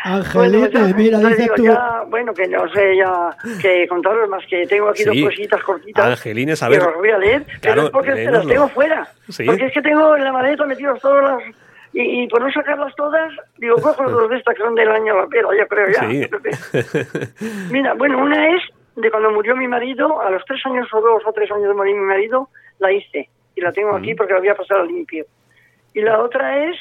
Angelina, 0.05 0.69
Bueno, 0.69 0.89
ya- 0.89 0.95
mira, 0.97 1.21
ya 1.21 1.29
dices 1.29 1.43
digo, 1.45 1.55
tú. 1.57 1.65
ya, 1.65 2.03
bueno, 2.09 2.33
que 2.35 2.47
no 2.49 2.69
sé 2.73 2.97
ya 2.97 3.37
que 3.61 3.87
contaros 3.89 4.29
más 4.29 4.45
que 4.49 4.67
tengo 4.67 4.89
aquí 4.89 5.05
dos 5.05 5.15
Sí. 5.15 5.25
cositas 5.25 5.63
cortitas. 5.63 6.05
Angelines, 6.07 6.63
a 6.63 6.69
que 6.69 6.79
ver. 6.79 6.89
os 6.89 6.95
voy 6.97 7.11
a 7.11 7.19
leer, 7.19 7.45
Claro, 7.61 7.61
pero 7.63 7.83
es 7.85 7.91
porque 7.91 8.09
las 8.11 8.19
léenoslo. 8.19 8.51
tengo 8.53 8.69
fuera. 8.69 9.09
Sí. 9.29 9.45
Porque 9.45 9.67
es 9.67 9.73
que 9.73 9.83
tengo 9.83 10.17
en 10.17 10.25
la 10.25 10.33
maleta 10.33 10.65
metidas 10.67 11.01
todas 11.01 11.23
las... 11.25 11.43
Y, 11.95 12.23
y 12.23 12.29
por 12.29 12.41
no 12.41 12.51
sacarlas 12.51 12.95
todas, 12.97 13.31
digo, 13.59 13.77
cojo 13.77 14.05
los 14.05 14.31
de 14.31 14.39
estas 14.39 14.55
que 14.55 14.63
son 14.63 14.75
del 14.75 14.89
año 14.89 15.15
la 15.15 15.27
pera, 15.27 15.49
yo 15.59 15.69
creo 15.69 15.89
ya. 15.91 16.09
Sí. 16.09 16.27
Mira, 17.71 17.93
bueno, 17.95 18.19
una 18.23 18.49
es 18.57 18.63
de 18.97 19.11
cuando 19.11 19.31
murió 19.31 19.57
mi 19.57 19.69
marido, 19.69 20.21
a 20.21 20.31
los 20.31 20.45
tres 20.45 20.61
años 20.67 20.89
o 20.93 21.01
dos 21.01 21.23
o 21.27 21.33
tres 21.33 21.51
años 21.51 21.69
de 21.69 21.75
morir 21.75 21.95
mi 21.95 22.05
marido, 22.05 22.49
la 22.79 22.93
hice. 22.93 23.29
Y 23.55 23.61
la 23.61 23.73
tengo 23.73 23.95
aquí 23.95 24.15
porque 24.15 24.33
la 24.33 24.39
voy 24.41 24.49
a 24.49 24.55
pasar 24.57 24.79
a 24.79 24.85
limpio. 24.85 25.27
Y 25.95 26.01
la 26.01 26.21
otra 26.21 26.65
es... 26.67 26.77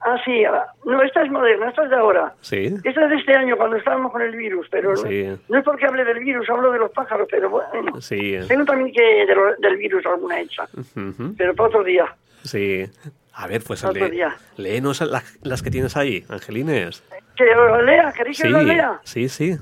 Ah, 0.00 0.16
sí, 0.24 0.42
no, 0.84 1.02
esta 1.02 1.22
es 1.22 1.30
moderna, 1.30 1.68
esta 1.68 1.84
es 1.84 1.90
de 1.90 1.96
ahora. 1.96 2.34
Sí. 2.40 2.74
Esta 2.82 3.04
es 3.04 3.10
de 3.10 3.16
este 3.16 3.34
año, 3.36 3.56
cuando 3.56 3.76
estábamos 3.76 4.10
con 4.10 4.20
el 4.22 4.34
virus, 4.34 4.66
pero 4.70 4.90
no- 4.90 4.96
Sí. 4.96 5.24
no, 5.48 5.58
es 5.58 5.64
porque 5.64 5.86
hable 5.86 6.04
del 6.04 6.18
virus, 6.18 6.50
hablo 6.50 6.72
de 6.72 6.78
los 6.80 6.90
pájaros, 6.90 7.28
pero 7.30 7.48
bueno. 7.50 8.00
Sí. 8.00 8.36
Tengo 8.48 8.64
también 8.64 8.92
que 8.92 9.24
de 9.24 9.34
lo- 9.34 9.54
del 9.56 9.76
virus 9.76 10.04
alguna 10.06 10.40
hecha, 10.40 10.64
Ujú. 10.96 11.34
pero 11.38 11.54
para 11.54 11.68
otro 11.68 11.84
día. 11.84 12.06
Sí. 12.42 12.86
A 13.34 13.46
ver, 13.46 13.62
pues 13.64 13.84
día. 14.10 14.34
léenos 14.56 15.00
la- 15.02 15.22
las 15.42 15.62
que 15.62 15.70
tienes 15.70 15.96
ahí, 15.96 16.24
Angelines. 16.28 17.04
¿Que 17.36 17.44
lo 17.54 17.82
lea? 17.82 18.12
¿Queréis 18.16 18.38
que 18.38 18.48
Sí, 18.48 18.48
lo 18.52 18.62
lea? 18.62 18.98
sí, 19.04 19.28
sí. 19.28 19.56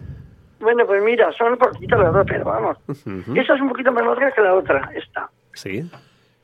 Bueno, 0.61 0.87
pues 0.87 1.03
mira, 1.03 1.33
son 1.33 1.57
cortitas 1.57 1.99
las 1.99 2.13
dos, 2.13 2.25
pero 2.27 2.45
vamos. 2.45 2.79
Ujú. 2.89 3.35
Esta 3.37 3.55
es 3.55 3.61
un 3.61 3.69
poquito 3.69 3.93
más 3.93 4.05
larga 4.07 4.33
que 4.33 4.41
la 4.41 4.55
otra, 4.55 4.91
esta. 4.95 5.29
Sí. 5.55 5.91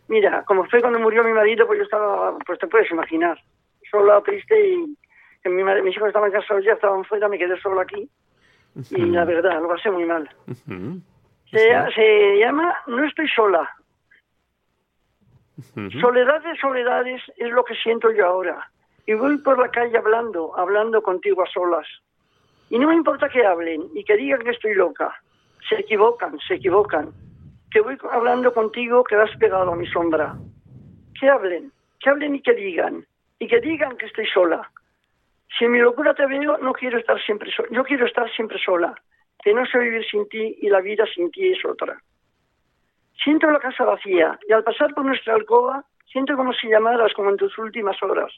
Mira, 0.08 0.42
como 0.44 0.64
fue 0.66 0.80
cuando 0.80 0.98
murió 0.98 1.22
mi 1.24 1.32
marido, 1.32 1.66
pues 1.66 1.78
yo 1.78 1.84
estaba, 1.84 2.36
pues 2.44 2.58
te 2.58 2.66
puedes 2.66 2.90
imaginar, 2.90 3.38
sola, 3.90 4.20
triste 4.22 4.68
y 4.68 4.96
que 5.42 5.48
mi 5.48 5.62
madre- 5.62 5.82
mis 5.82 5.96
hijos 5.96 6.08
estaban 6.08 6.30
casados 6.32 6.64
ya, 6.64 6.72
estaban 6.72 7.04
fuera, 7.04 7.28
me 7.28 7.38
quedé 7.38 7.58
solo 7.60 7.80
aquí. 7.80 8.08
Y 8.90 9.04
la 9.06 9.24
verdad, 9.24 9.60
lo 9.62 9.68
pasé 9.68 9.90
muy 9.90 10.04
mal. 10.04 10.28
Se, 11.50 11.58
se 11.94 12.38
llama 12.38 12.74
No 12.86 13.04
estoy 13.04 13.28
sola. 13.28 13.68
Soledad 16.00 16.42
de 16.42 16.56
soledades 16.58 17.22
es 17.36 17.50
lo 17.50 17.64
que 17.64 17.74
siento 17.74 18.10
yo 18.12 18.26
ahora. 18.26 18.70
Y 19.06 19.14
voy 19.14 19.38
por 19.38 19.58
la 19.58 19.68
calle 19.70 19.96
hablando, 19.98 20.56
hablando 20.58 21.02
contigo 21.02 21.42
a 21.42 21.46
solas. 21.46 21.86
Y 22.70 22.78
no 22.78 22.88
me 22.88 22.94
importa 22.94 23.28
que 23.28 23.44
hablen 23.44 23.88
y 23.94 24.04
que 24.04 24.16
digan 24.16 24.40
que 24.42 24.50
estoy 24.50 24.74
loca. 24.74 25.12
Se 25.68 25.80
equivocan, 25.80 26.38
se 26.46 26.54
equivocan. 26.54 27.12
Que 27.70 27.80
voy 27.80 27.98
hablando 28.10 28.54
contigo 28.54 29.04
que 29.04 29.16
has 29.16 29.36
pegado 29.36 29.72
a 29.72 29.76
mi 29.76 29.86
sombra. 29.88 30.36
Que 31.18 31.28
hablen, 31.28 31.72
que 31.98 32.10
hablen 32.10 32.36
y 32.36 32.42
que 32.42 32.54
digan. 32.54 33.04
Y 33.40 33.48
que 33.48 33.60
digan 33.60 33.96
que 33.96 34.06
estoy 34.06 34.26
sola. 34.26 34.70
Si 35.58 35.64
en 35.64 35.72
mi 35.72 35.78
locura 35.78 36.14
te 36.14 36.26
veo, 36.26 36.58
no 36.58 36.72
quiero 36.72 36.98
estar 36.98 37.20
siempre 37.20 37.50
sola. 37.50 37.68
Yo 37.72 37.82
quiero 37.82 38.06
estar 38.06 38.30
siempre 38.30 38.58
sola. 38.64 38.94
Que 39.42 39.52
no 39.52 39.66
sé 39.66 39.78
vivir 39.78 40.04
sin 40.08 40.28
ti 40.28 40.58
y 40.60 40.68
la 40.68 40.80
vida 40.80 41.04
sin 41.12 41.30
ti 41.32 41.52
es 41.52 41.64
otra. 41.64 42.00
Siento 43.24 43.50
la 43.50 43.58
casa 43.58 43.84
vacía 43.84 44.38
y 44.48 44.52
al 44.52 44.62
pasar 44.62 44.94
por 44.94 45.04
nuestra 45.04 45.34
alcoba 45.34 45.84
siento 46.06 46.36
como 46.36 46.52
si 46.52 46.68
llamaras 46.68 47.12
como 47.14 47.30
en 47.30 47.36
tus 47.36 47.56
últimas 47.58 48.00
horas. 48.02 48.32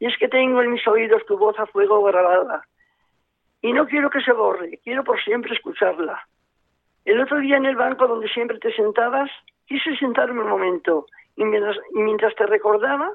Y 0.00 0.06
es 0.06 0.16
que 0.18 0.28
tengo 0.28 0.62
en 0.62 0.72
mis 0.72 0.86
oídos 0.86 1.24
tu 1.26 1.38
voz 1.38 1.58
a 1.58 1.66
fuego 1.66 2.02
grabada. 2.02 2.62
Y 3.60 3.72
no 3.72 3.86
quiero 3.86 4.10
que 4.10 4.20
se 4.20 4.32
borre, 4.32 4.78
quiero 4.84 5.02
por 5.04 5.20
siempre 5.22 5.54
escucharla. 5.54 6.26
El 7.04 7.20
otro 7.20 7.38
día 7.38 7.56
en 7.56 7.66
el 7.66 7.76
banco 7.76 8.06
donde 8.06 8.28
siempre 8.28 8.58
te 8.58 8.72
sentabas, 8.72 9.30
quise 9.66 9.96
sentarme 9.96 10.42
un 10.42 10.48
momento 10.48 11.06
y 11.36 11.44
mientras, 11.44 12.34
te 12.34 12.46
recordaba, 12.46 13.12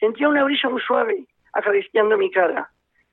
sentía 0.00 0.28
una 0.28 0.44
brisa 0.44 0.68
muy 0.68 0.80
suave 0.80 1.26
acariciando 1.52 2.16
mi 2.16 2.30
cara. 2.30 2.70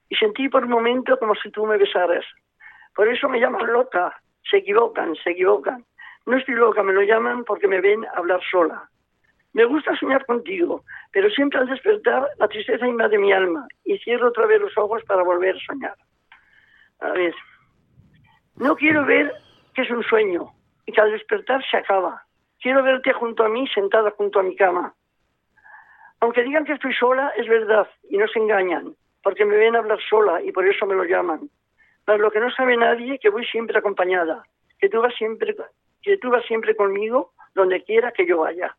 Y 0.10 0.16
sentí 0.16 0.50
por 0.50 0.64
un 0.64 0.72
momento 0.72 1.18
como 1.18 1.36
si 1.36 1.52
tú 1.52 1.66
me 1.66 1.78
besaras. 1.78 2.26
Por 2.96 3.08
eso 3.08 3.28
me 3.28 3.40
llaman 3.40 3.72
loca. 3.72 4.16
Se 4.50 4.58
equivocan, 4.58 5.16
se 5.24 5.32
equivocan. 5.32 5.86
No 6.26 6.38
estoy 6.38 6.56
loca, 6.56 6.82
me 6.82 6.94
lo 6.94 7.02
llaman 7.02 7.44
porque 7.44 7.68
me 7.68 7.82
ven 7.82 8.06
hablar 8.16 8.42
sola. 8.50 8.90
Me 9.54 9.66
gusta 9.66 9.96
soñar 9.98 10.26
contigo, 10.26 10.84
pero 11.12 11.30
siempre 11.30 11.60
al 11.60 11.68
despertar 11.68 12.28
la 12.40 12.48
tristeza 12.48 12.88
invade 12.88 13.18
mi 13.18 13.32
alma 13.32 13.68
y 13.84 13.98
cierro 14.00 14.30
otra 14.30 14.46
vez 14.46 14.62
los 14.62 14.78
ojos 14.78 15.04
para 15.06 15.24
volver 15.24 15.56
a 15.56 15.60
soñar. 15.60 15.96
A 17.04 17.10
ver, 17.10 17.36
no 18.56 18.76
quiero 18.78 19.06
ver 19.06 19.34
que 19.74 19.82
es 19.82 19.92
un 19.92 20.04
sueño 20.04 20.54
y 20.86 20.94
que 20.94 21.02
al 21.02 21.12
despertar 21.12 21.62
se 21.70 21.78
acaba. 21.78 22.24
Quiero 22.62 22.82
verte 22.82 23.12
junto 23.12 23.44
a 23.44 23.50
mí, 23.50 23.68
sentada 23.68 24.12
junto 24.12 24.40
a 24.40 24.44
mi 24.44 24.56
cama. 24.56 24.94
Aunque 26.22 26.44
digan 26.44 26.64
que 26.64 26.72
estoy 26.72 26.94
sola, 26.94 27.34
es 27.36 27.46
verdad 27.48 27.88
y 28.10 28.18
no 28.18 28.26
se 28.30 28.40
engañan, 28.40 28.96
porque 29.22 29.44
me 29.44 29.58
ven 29.58 29.76
hablar 29.76 30.00
sola 30.10 30.42
y 30.42 30.54
por 30.54 30.66
eso 30.66 30.86
me 30.86 30.96
lo 30.96 31.04
llaman. 31.04 31.50
Pero 32.06 32.20
lo 32.20 32.32
que 32.32 32.40
no 32.40 32.50
sabe 32.52 32.78
nadie 32.78 33.20
que 33.20 33.30
voy 33.30 33.46
siempre 33.46 33.78
acompañada, 33.78 34.44
que 34.80 34.88
tú 34.88 35.02
vas 35.02 35.14
siempre, 35.16 35.54
que 36.02 36.18
tú 36.20 36.30
vas 36.30 36.46
siempre 36.46 36.74
conmigo 36.74 37.34
donde 37.54 37.84
quiera 37.84 38.14
que 38.14 38.26
yo 38.26 38.40
vaya. 38.40 38.78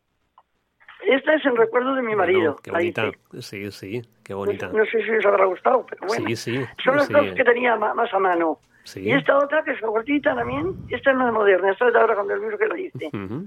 Esta 1.03 1.35
es 1.35 1.45
el 1.45 1.55
recuerdo 1.57 1.93
de 1.95 2.01
mi 2.01 2.15
marido. 2.15 2.53
Bueno, 2.53 2.61
qué 2.63 2.71
bonita. 2.71 3.11
Sí, 3.41 3.71
sí, 3.71 4.01
qué 4.23 4.33
bonita. 4.33 4.67
no 4.69 4.85
sé 4.85 5.03
si 5.03 5.09
os 5.11 5.25
habrá 5.25 5.45
gustado, 5.45 5.85
pero 5.89 6.07
bueno. 6.07 6.27
Sí, 6.27 6.35
sí, 6.35 6.65
Son 6.83 6.95
las 6.95 7.07
sí. 7.07 7.13
dos 7.13 7.25
que 7.35 7.43
tenía 7.43 7.75
más 7.75 8.13
a 8.13 8.19
mano. 8.19 8.59
Sí. 8.83 9.01
Y 9.01 9.11
esta 9.11 9.37
otra, 9.37 9.63
que 9.63 9.71
es 9.71 9.81
cortita 9.81 10.35
también, 10.35 10.73
esta 10.89 11.11
es 11.11 11.17
más 11.17 11.31
moderna, 11.33 11.71
esta 11.71 11.87
es 11.87 11.93
de 11.93 11.99
ahora 11.99 12.15
con 12.15 12.29
el 12.31 12.39
libro 12.39 12.57
que 12.57 12.67
lo 12.67 12.77
hice. 12.77 13.07
Ujú. 13.13 13.45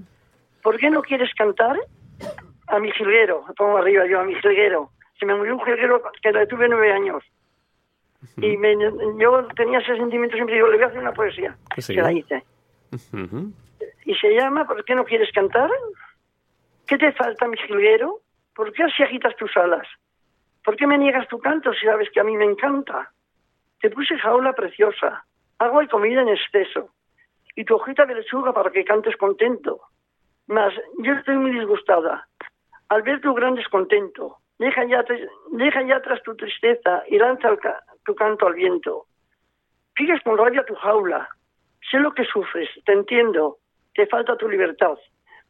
¿Por 0.61 0.77
qué 0.77 0.89
no 0.89 1.01
quieres 1.01 1.33
cantar 1.35 1.77
a 2.67 2.79
mi 2.79 2.91
jilguero? 2.91 3.43
Me 3.47 3.53
pongo 3.53 3.77
arriba 3.77 4.05
yo, 4.05 4.19
a 4.19 4.23
mi 4.23 4.35
jilguero. 4.35 4.89
Se 5.19 5.25
me 5.25 5.35
murió 5.35 5.55
un 5.55 5.63
jilguero 5.65 6.01
que 6.21 6.31
le 6.31 6.45
tuve 6.47 6.67
nueve 6.69 6.91
años. 6.91 7.23
Y 8.37 8.57
me- 8.57 8.75
yo 9.17 9.47
tenía 9.55 9.79
ese 9.79 9.95
sentimiento 9.95 10.35
siempre, 10.35 10.55
digo, 10.55 10.67
le 10.67 10.75
voy 10.75 10.83
a 10.83 10.87
hacer 10.87 10.99
una 10.99 11.13
poesía. 11.13 11.55
Sí. 11.77 11.95
Que 11.95 12.01
la 12.01 12.11
hice. 12.11 12.43
Y 14.05 14.15
se 14.15 14.33
llama 14.35 14.65
¿Por 14.65 14.83
qué 14.83 14.93
no 14.95 15.05
quieres 15.05 15.31
cantar? 15.33 15.69
¿Qué 16.89 16.97
te 16.97 17.11
falta, 17.11 17.47
mi 17.47 17.55
jilguero? 17.55 18.21
¿Por 18.55 18.73
qué 18.73 18.81
así 18.81 19.03
agitas 19.03 19.35
tus 19.35 19.55
alas? 19.55 19.87
¿Por 20.65 20.75
qué 20.75 20.87
me 20.87 20.97
niegas 20.97 21.27
tu 21.27 21.37
canto 21.37 21.71
si 21.71 21.85
sabes 21.85 22.09
que 22.09 22.19
a 22.19 22.23
mí 22.23 22.35
me 22.35 22.45
encanta? 22.45 23.11
Te 23.79 23.91
puse 23.91 24.17
jaula 24.17 24.53
preciosa, 24.53 25.23
agua 25.59 25.83
y 25.83 25.87
comida 25.87 26.21
en 26.21 26.29
exceso, 26.29 26.89
y 27.55 27.63
tu 27.63 27.75
hojita 27.75 28.07
de 28.07 28.15
lechuga 28.15 28.53
para 28.53 28.71
que 28.71 28.83
cantes 28.83 29.15
contento. 29.17 29.81
Mas 30.47 30.73
yo 30.97 31.13
estoy 31.13 31.35
muy 31.35 31.51
disgustada 31.51 32.27
al 32.87 33.03
ver 33.03 33.21
tu 33.21 33.35
gran 33.35 33.53
descontento. 33.53 34.37
Deja 34.57 34.83
ya, 34.85 35.05
deja 35.51 35.83
ya 35.83 35.97
atrás 35.97 36.23
tu 36.23 36.35
tristeza 36.35 37.03
y 37.07 37.19
lanza 37.19 37.55
tu 38.03 38.15
canto 38.15 38.47
al 38.47 38.55
viento. 38.55 39.05
Sigues 39.95 40.23
con 40.23 40.39
rabia 40.39 40.65
tu 40.65 40.73
jaula. 40.73 41.29
Sé 41.91 41.99
lo 41.99 42.15
que 42.15 42.25
sufres, 42.25 42.67
te 42.83 42.93
entiendo. 42.93 43.59
Te 43.93 44.07
falta 44.07 44.35
tu 44.37 44.49
libertad. 44.49 44.97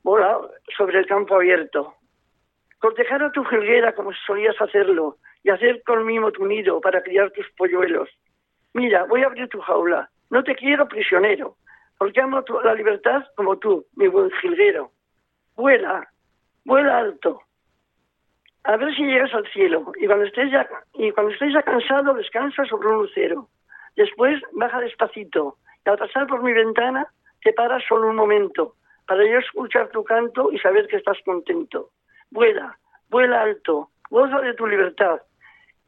Vola 0.03 0.39
sobre 0.77 0.99
el 0.99 1.05
campo 1.05 1.35
abierto. 1.35 1.93
Cortejar 2.79 3.21
a 3.23 3.31
tu 3.31 3.43
jilguera 3.43 3.93
como 3.93 4.11
solías 4.25 4.59
hacerlo 4.61 5.17
y 5.43 5.49
hacer 5.49 5.83
con 5.83 6.05
mimo 6.05 6.31
tu 6.31 6.45
nido 6.45 6.79
para 6.81 7.03
criar 7.03 7.31
tus 7.31 7.49
polluelos. 7.57 8.09
Mira, 8.73 9.03
voy 9.05 9.23
a 9.23 9.27
abrir 9.27 9.47
tu 9.49 9.59
jaula. 9.59 10.09
No 10.29 10.43
te 10.43 10.55
quiero 10.55 10.87
prisionero, 10.87 11.55
porque 11.97 12.21
amo 12.21 12.43
tu- 12.43 12.59
la 12.61 12.73
libertad 12.73 13.25
como 13.35 13.57
tú, 13.57 13.85
mi 13.95 14.07
buen 14.07 14.31
jilguero. 14.41 14.91
Vuela, 15.55 16.07
vuela 16.63 16.99
alto. 16.99 17.41
A 18.63 18.77
ver 18.77 18.93
si 18.95 19.03
llegas 19.03 19.33
al 19.33 19.47
cielo 19.51 19.91
y 19.97 20.05
cuando 20.05 20.25
estés 20.25 20.51
ya 20.51 20.67
y 20.93 21.11
cuando 21.11 21.33
estés 21.33 21.53
ya 21.53 21.63
cansado 21.63 22.13
descansa 22.13 22.63
sobre 22.65 22.87
un 22.89 22.97
lucero. 23.01 23.47
Después 23.95 24.41
baja 24.53 24.79
despacito 24.79 25.57
y 25.85 25.89
al 25.89 25.97
pasar 25.97 26.27
por 26.27 26.43
mi 26.43 26.53
ventana 26.53 27.07
te 27.41 27.51
paras 27.53 27.83
solo 27.87 28.07
un 28.09 28.15
momento 28.15 28.75
para 29.09 29.25
yo 29.25 29.39
escuchar 29.39 29.89
tu 29.89 30.03
canto 30.03 30.51
y 30.51 30.59
saber 30.59 30.87
que 30.87 30.97
estás 30.97 31.17
contento. 31.25 31.89
Vuela, 32.29 32.77
vuela 33.09 33.41
alto, 33.41 33.89
goza 34.11 34.39
de 34.41 34.53
tu 34.53 34.67
libertad, 34.67 35.19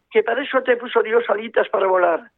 que 0.10 0.24
para 0.24 0.42
eso 0.42 0.63
te 0.63 0.75
puso 0.75 1.04
Dios 1.04 1.24
alitas 1.30 1.70
para 1.70 1.86
volar. 1.86 2.32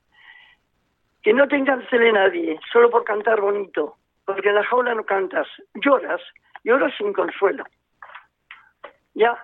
Que 1.21 1.33
no 1.33 1.47
te 1.47 1.55
encarcele 1.55 2.11
nadie, 2.11 2.59
solo 2.69 2.89
por 2.89 3.05
cantar 3.05 3.39
bonito, 3.39 3.95
porque 4.25 4.49
en 4.49 4.55
la 4.55 4.65
jaula 4.65 4.93
no 4.93 5.05
cantas, 5.05 5.47
lloras, 5.75 6.21
lloras 6.65 6.93
sin 6.97 7.13
consuelo. 7.13 7.63
Ya, 9.13 9.37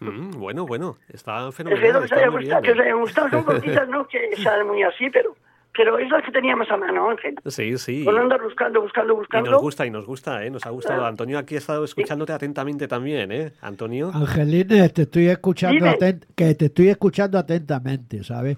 Mm, 0.00 0.30
bueno, 0.40 0.64
bueno, 0.64 0.96
está 1.08 1.46
espero 1.50 1.70
fenomenal. 1.70 1.92
que 1.92 1.98
os 1.98 2.04
está 2.04 2.16
haya 2.16 2.28
gustado, 2.28 2.62
que 2.62 2.72
os 2.72 2.78
haya 2.78 2.94
gustado, 2.94 3.28
son 3.28 3.44
cortitas, 3.44 3.88
no 3.90 4.08
que 4.08 4.34
sean 4.36 4.66
muy 4.66 4.82
así, 4.82 5.10
pero, 5.10 5.36
pero 5.78 5.96
es 5.98 6.10
la 6.10 6.20
que 6.20 6.32
teníamos 6.32 6.68
a 6.70 6.76
mano, 6.76 7.08
Ángel. 7.08 7.36
Sí, 7.46 7.78
sí. 7.78 8.04
Con 8.04 8.18
andar 8.18 8.42
buscando, 8.42 8.82
buscando, 8.82 9.14
Y 9.14 9.16
buscando. 9.16 9.50
nos 9.52 9.62
gusta, 9.62 9.86
y 9.86 9.90
nos 9.90 10.04
gusta, 10.04 10.44
¿eh? 10.44 10.50
Nos 10.50 10.66
ha 10.66 10.70
gustado. 10.70 11.04
Ah. 11.04 11.08
Antonio 11.08 11.38
aquí 11.38 11.54
ha 11.54 11.58
estado 11.58 11.84
escuchándote 11.84 12.32
atentamente 12.32 12.88
también, 12.88 13.30
¿eh? 13.30 13.52
Antonio. 13.62 14.10
Angelines, 14.12 14.92
te 14.92 15.02
estoy 15.02 15.28
escuchando 15.28 15.86
atent- 15.86 16.24
que 16.34 16.54
te 16.56 16.66
estoy 16.66 16.88
escuchando 16.88 17.38
atentamente, 17.38 18.24
¿sabes? 18.24 18.56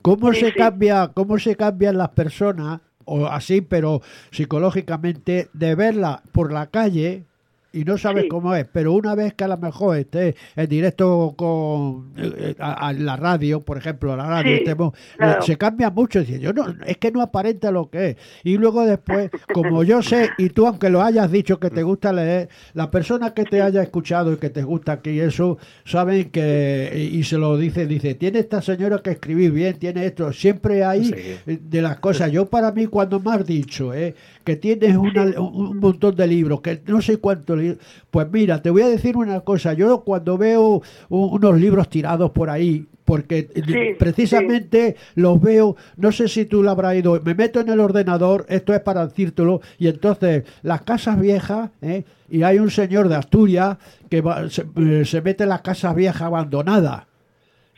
¿Cómo 0.00 0.32
Sí, 0.32 0.40
se 0.40 0.46
sí. 0.46 0.52
cambia, 0.54 1.10
cómo 1.14 1.38
se 1.38 1.54
cambian 1.56 1.98
las 1.98 2.08
personas 2.08 2.80
o 3.04 3.26
así, 3.26 3.60
pero 3.60 4.00
psicológicamente 4.30 5.48
de 5.52 5.74
verla 5.74 6.22
por 6.32 6.52
la 6.52 6.66
calle 6.68 7.24
y 7.72 7.84
no 7.84 7.96
sabes 7.98 8.24
Sí. 8.24 8.28
cómo 8.28 8.54
es, 8.54 8.66
pero 8.72 8.92
una 8.92 9.14
vez 9.14 9.34
que 9.34 9.44
a 9.44 9.48
lo 9.48 9.56
mejor 9.58 9.96
esté 9.96 10.34
en 10.56 10.68
directo 10.68 11.34
con 11.36 12.12
eh, 12.16 12.54
a, 12.58 12.88
a 12.88 12.92
la 12.92 13.16
radio, 13.16 13.60
por 13.62 13.78
ejemplo, 13.78 14.16
la 14.16 14.26
radio, 14.26 14.52
Sí, 14.56 14.58
estemos- 14.62 14.92
claro. 15.16 15.42
se 15.42 15.56
cambia 15.56 15.90
mucho, 15.90 16.20
dice, 16.20 16.38
yo 16.40 16.52
no, 16.52 16.66
es 16.86 16.96
que 16.98 17.10
no 17.10 17.20
aparenta 17.22 17.70
lo 17.70 17.88
que 17.90 18.10
es. 18.10 18.16
Y 18.44 18.56
luego 18.58 18.84
después, 18.84 19.30
como 19.52 19.82
yo 19.84 20.02
sé, 20.02 20.30
y 20.38 20.50
tú 20.50 20.66
aunque 20.66 20.90
lo 20.90 21.02
hayas 21.02 21.30
dicho 21.30 21.58
que 21.58 21.70
te 21.70 21.82
gusta 21.82 22.12
leer, 22.12 22.48
la 22.74 22.90
persona 22.90 23.32
que 23.34 23.44
te 23.44 23.62
haya 23.62 23.82
escuchado 23.82 24.32
y 24.32 24.36
que 24.36 24.50
te 24.50 24.62
gusta 24.62 24.92
aquí 24.92 25.18
eso, 25.20 25.58
saben 25.84 26.30
que, 26.30 26.92
y 27.12 27.22
y 27.22 27.24
se 27.24 27.38
lo 27.38 27.56
dice, 27.56 27.86
dice, 27.86 28.14
tiene 28.14 28.40
esta 28.40 28.60
señora 28.62 28.98
que 28.98 29.10
escribir 29.10 29.52
bien, 29.52 29.78
tiene 29.78 30.06
esto, 30.06 30.32
siempre 30.32 30.84
hay 30.84 31.04
Sí. 31.04 31.14
eh, 31.46 31.58
de 31.62 31.82
las 31.82 31.98
cosas. 32.00 32.30
Yo 32.32 32.46
para 32.46 32.72
mí 32.72 32.86
cuando 32.86 33.20
me 33.20 33.32
has 33.32 33.46
dicho 33.46 33.94
eh, 33.94 34.14
que 34.44 34.56
tienes 34.56 34.96
una- 34.96 35.40
un 35.40 35.78
montón 35.78 36.14
de 36.16 36.26
libros, 36.26 36.60
que 36.60 36.80
no 36.86 37.00
sé 37.02 37.16
cuántos 37.18 37.58
libros, 37.58 37.78
pues 38.10 38.26
mira, 38.32 38.60
te 38.62 38.70
voy 38.70 38.82
a 38.82 38.88
decir 38.88 39.16
una 39.16 39.40
cosa, 39.40 39.72
yo 39.72 40.00
cuando 40.00 40.36
veo 40.38 40.82
unos 41.08 41.60
libros 41.60 41.88
tirados 41.88 42.30
por 42.30 42.50
ahí, 42.50 42.86
porque 43.04 43.48
Sí, 43.54 43.96
precisamente 43.98 44.96
los 45.16 45.40
veo, 45.40 45.76
no 45.96 46.12
sé 46.12 46.28
si 46.28 46.44
tú 46.44 46.62
lo 46.62 46.70
habrás 46.70 46.94
ido, 46.94 47.20
me 47.24 47.34
meto 47.34 47.60
en 47.60 47.68
el 47.68 47.80
ordenador, 47.80 48.46
esto 48.48 48.72
es 48.74 48.80
para 48.80 49.06
decírtelo, 49.06 49.60
y 49.78 49.88
entonces 49.88 50.44
las 50.62 50.82
casas 50.82 51.18
viejas, 51.20 51.70
¿eh? 51.82 52.04
y 52.30 52.42
hay 52.44 52.58
un 52.58 52.70
señor 52.70 53.08
de 53.08 53.16
Asturias 53.16 53.76
que 54.08 54.20
va- 54.20 54.48
se, 54.48 54.64
eh, 54.76 55.04
se 55.04 55.20
mete 55.20 55.42
en 55.42 55.48
las 55.50 55.60
casas 55.62 55.94
viejas 55.94 56.22
abandonadas 56.22 57.04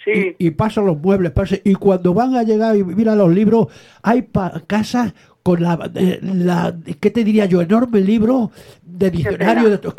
Sí, 0.05 0.37
y, 0.38 0.48
y 0.48 0.50
pasa 0.50 0.83
los 0.83 0.98
muebles, 1.00 1.33
pasa- 1.33 1.57
y 1.64 1.74
cuando 1.74 2.12
van 2.12 2.35
a 2.37 2.42
llegar 2.42 2.77
y 2.77 2.85
mira 2.85 3.14
los 3.16 3.33
libros, 3.33 3.68
hay 4.03 4.20
pa- 4.22 4.62
casas 4.66 5.14
con 5.44 5.62
la, 5.62 5.90
eh, 5.94 6.20
la, 6.22 6.74
¿qué 7.00 7.11
te 7.11 7.22
diría 7.22 7.44
yo? 7.44 7.61
Enorme 7.61 8.00
libro 8.00 8.50
de 8.96 9.11
diccionario, 9.11 9.70
de 9.70 9.78
to- 9.78 9.94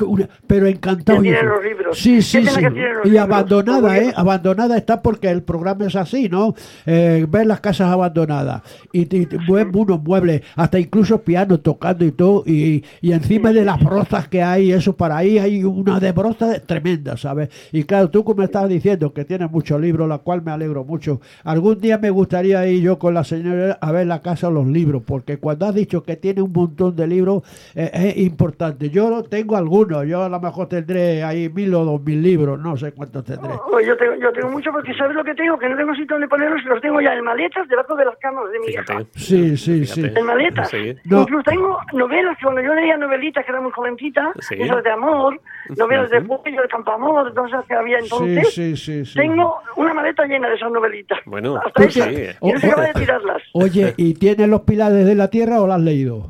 pero 0.47 0.67
encantado. 0.67 1.21
Que 1.21 1.31
los 1.31 1.63
libros. 1.63 1.97
Sí, 1.99 2.15
¿Qué 2.15 2.21
sí, 2.21 2.45
sí. 2.45 2.61
los 3.03 3.05
Y 3.11 3.17
abandonada, 3.17 3.97
¿eh? 3.97 4.13
Abandonada 4.15 4.77
está 4.77 5.01
porque 5.01 5.29
el 5.29 5.43
programa 5.43 5.85
es 5.85 5.95
así, 5.95 6.29
¿no? 6.29 6.55
Eh, 6.85 7.25
ver 7.29 7.45
las 7.47 7.59
casas 7.59 7.89
abandonadas 7.91 8.61
y, 8.93 9.01
y 9.01 9.25
mue- 9.47 9.69
unos 9.75 10.01
muebles, 10.01 10.41
hasta 10.55 10.79
incluso 10.79 11.21
piano 11.21 11.59
tocando 11.59 12.05
y 12.05 12.11
todo, 12.11 12.43
y, 12.45 12.83
y 13.01 13.11
encima 13.11 13.51
de 13.51 13.65
las 13.65 13.83
brozas 13.83 14.27
que 14.29 14.41
hay, 14.41 14.71
eso 14.71 14.95
para 14.95 15.17
ahí 15.17 15.37
hay 15.39 15.63
una 15.63 15.99
de 15.99 16.11
brozas 16.11 16.61
tremenda, 16.65 17.17
¿sabes? 17.17 17.49
Y 17.71 17.83
claro, 17.83 18.09
tú 18.09 18.23
como 18.23 18.43
estás 18.43 18.69
diciendo 18.69 19.13
que 19.13 19.25
tienes 19.25 19.51
muchos 19.51 19.79
libros, 19.81 20.07
la 20.07 20.19
cual 20.19 20.41
me 20.41 20.51
alegro 20.51 20.85
mucho. 20.85 21.19
Algún 21.43 21.79
día 21.81 21.97
me 21.97 22.09
gustaría 22.09 22.65
ir 22.67 22.81
yo 22.81 22.97
con 22.97 23.13
la 23.13 23.23
señora 23.23 23.77
a 23.81 23.91
ver 23.91 24.07
la 24.07 24.21
casa 24.21 24.49
los 24.49 24.67
libros, 24.67 25.03
porque 25.05 25.37
cuando 25.37 25.65
has 25.65 25.75
dicho 25.75 26.03
que 26.03 26.15
tiene 26.15 26.41
un 26.41 26.51
montón 26.53 26.95
de 26.95 27.07
libros, 27.07 27.43
eh, 27.75 27.91
es 27.93 28.17
importante. 28.17 28.84
Yo 28.89 29.09
no 29.09 29.23
tengo 29.23 29.55
algunos, 29.57 30.05
yo 30.07 30.23
a 30.23 30.29
lo 30.29 30.39
mejor 30.39 30.67
tendré 30.67 31.23
ahí 31.23 31.49
mil 31.49 31.73
o 31.73 31.83
dos 31.85 32.01
mil 32.01 32.21
libros, 32.21 32.59
no 32.59 32.75
sé 32.77 32.91
cuántos 32.93 33.23
tendré. 33.23 33.51
Oh, 33.71 33.79
yo 33.79 33.95
tengo, 33.97 34.15
yo 34.15 34.31
tengo 34.31 34.49
mucho 34.49 34.71
porque 34.71 34.93
¿sabes 34.95 35.15
lo 35.15 35.23
que 35.23 35.33
tengo? 35.35 35.57
Que 35.57 35.69
no 35.69 35.77
tengo 35.77 35.93
sitio 35.93 36.15
donde 36.15 36.27
ponerlos 36.27 36.63
los 36.65 36.81
tengo 36.81 36.99
ya 37.01 37.13
en 37.13 37.23
maletas 37.23 37.67
debajo 37.67 37.95
de 37.95 38.05
las 38.05 38.17
camas 38.17 38.51
de 38.51 38.59
mi 38.59 38.67
hija. 38.67 38.83
Fíjate. 38.83 39.05
Sí, 39.15 39.57
sí, 39.57 39.85
sí. 39.85 40.01
Fíjate. 40.01 40.19
En 40.19 40.25
maletas. 40.25 40.69
Sí. 40.69 40.95
No. 41.05 41.21
Incluso 41.21 41.43
tengo 41.43 41.77
novelas, 41.93 42.37
que 42.37 42.43
cuando 42.43 42.61
yo 42.61 42.73
leía 42.73 42.97
novelitas 42.97 43.45
que 43.45 43.51
era 43.51 43.61
muy 43.61 43.71
jovencita, 43.71 44.33
Sí. 44.39 44.55
esas 44.59 44.83
de 44.83 44.91
amor, 44.91 45.39
novelas 45.77 46.09
de. 46.09 46.21
Puello, 46.21 46.61
de 46.61 46.67
Campamor, 46.67 47.33
esas 47.47 47.65
que 47.65 47.73
había 47.73 47.99
Sí, 47.99 48.03
entonces. 48.05 48.53
sí, 48.53 48.75
sí, 48.77 49.05
sí. 49.05 49.15
Tengo 49.19 49.57
una 49.75 49.93
maleta 49.93 50.25
llena 50.25 50.49
de 50.49 50.55
esas 50.55 50.71
novelitas. 50.71 51.19
Bueno, 51.25 51.57
Hasta 51.57 51.71
pues 51.73 51.95
esas. 51.97 52.09
sí. 52.09 52.21
Y 52.41 52.51
no 52.53 52.59
se 52.59 52.67
acaba 52.67 52.87
de 52.87 52.93
tirarlas. 52.93 53.41
Oye, 53.53 53.93
¿y 53.97 54.13
tienes 54.15 54.47
los 54.47 54.61
pilares 54.61 55.05
de 55.05 55.15
la 55.15 55.29
tierra 55.29 55.61
o 55.61 55.67
lo 55.67 55.73
has 55.73 55.81
leído? 55.81 56.29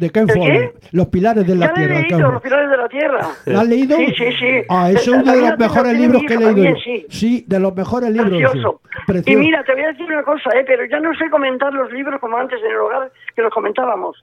¿De 0.00 0.10
qué 0.10 0.20
¿El 0.20 0.28
informe? 0.30 0.50
qué? 0.58 0.72
Los 0.92 1.06
pilares 1.08 1.46
de 1.46 1.54
la 1.54 1.66
Ya 1.66 1.72
he 1.72 1.74
tierra. 1.74 1.94
¿qué 1.94 2.14
leído? 2.14 2.32
Los 2.32 2.42
pilares 2.42 2.70
de 2.70 2.76
la 2.76 2.88
tierra. 2.88 3.20
¿Lo 3.46 3.58
has 3.60 3.68
leído? 3.68 3.96
Sí, 3.98 4.06
sí, 4.16 4.32
sí. 4.38 4.50
Ah, 4.68 4.90
eso 4.90 4.98
es 5.14 5.22
uno 5.22 5.32
de 5.32 5.40
los 5.40 5.50
la 5.50 5.56
mejores 5.56 5.92
libros 5.98 6.22
que 6.26 6.34
he 6.34 6.36
leído. 6.38 6.52
también, 6.54 6.76
sí. 6.82 7.06
Sí, 7.10 7.44
de 7.46 7.60
los 7.60 7.74
mejores 7.76 8.10
libros. 8.10 8.28
sí. 8.52 8.58
Precioso. 9.06 9.30
Y 9.30 9.36
mira, 9.36 9.62
te 9.64 9.72
voy 9.74 9.82
a 9.82 9.88
decir 9.88 10.06
una 10.06 10.22
cosa, 10.22 10.50
¿eh? 10.58 10.64
pero 10.66 10.84
ya 10.86 10.98
no 11.00 11.14
sé 11.14 11.28
comentar 11.30 11.72
los 11.74 11.92
libros 11.92 12.18
como 12.20 12.36
antes 12.38 12.58
en 12.64 12.70
el 12.70 12.76
hogar 12.78 13.12
que 13.36 13.42
los 13.42 13.52
comentábamos. 13.52 14.16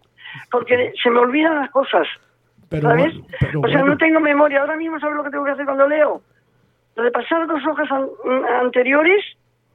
Porque 0.52 0.92
se 1.02 1.10
me 1.10 1.20
olvidan 1.20 1.56
las 1.56 1.70
cosas. 1.72 2.08
Pero 2.70 2.90
¿Sabes? 2.90 3.14
pero 3.40 3.62
o 3.62 3.68
sea, 3.68 3.78
bueno. 3.80 3.94
no 3.94 3.98
tengo 3.98 4.20
memoria. 4.20 4.60
Ahora 4.62 4.76
mismo, 4.76 5.00
¿sabes 5.00 5.16
lo 5.16 5.24
que 5.24 5.30
tengo 5.30 5.46
que 5.46 5.52
hacer 5.52 5.66
cuando 5.66 5.88
leo? 5.88 6.22
Repasar 6.96 7.46
dos 7.48 7.62
hojas 7.66 7.88
an- 7.92 8.10
anteriores 8.66 9.24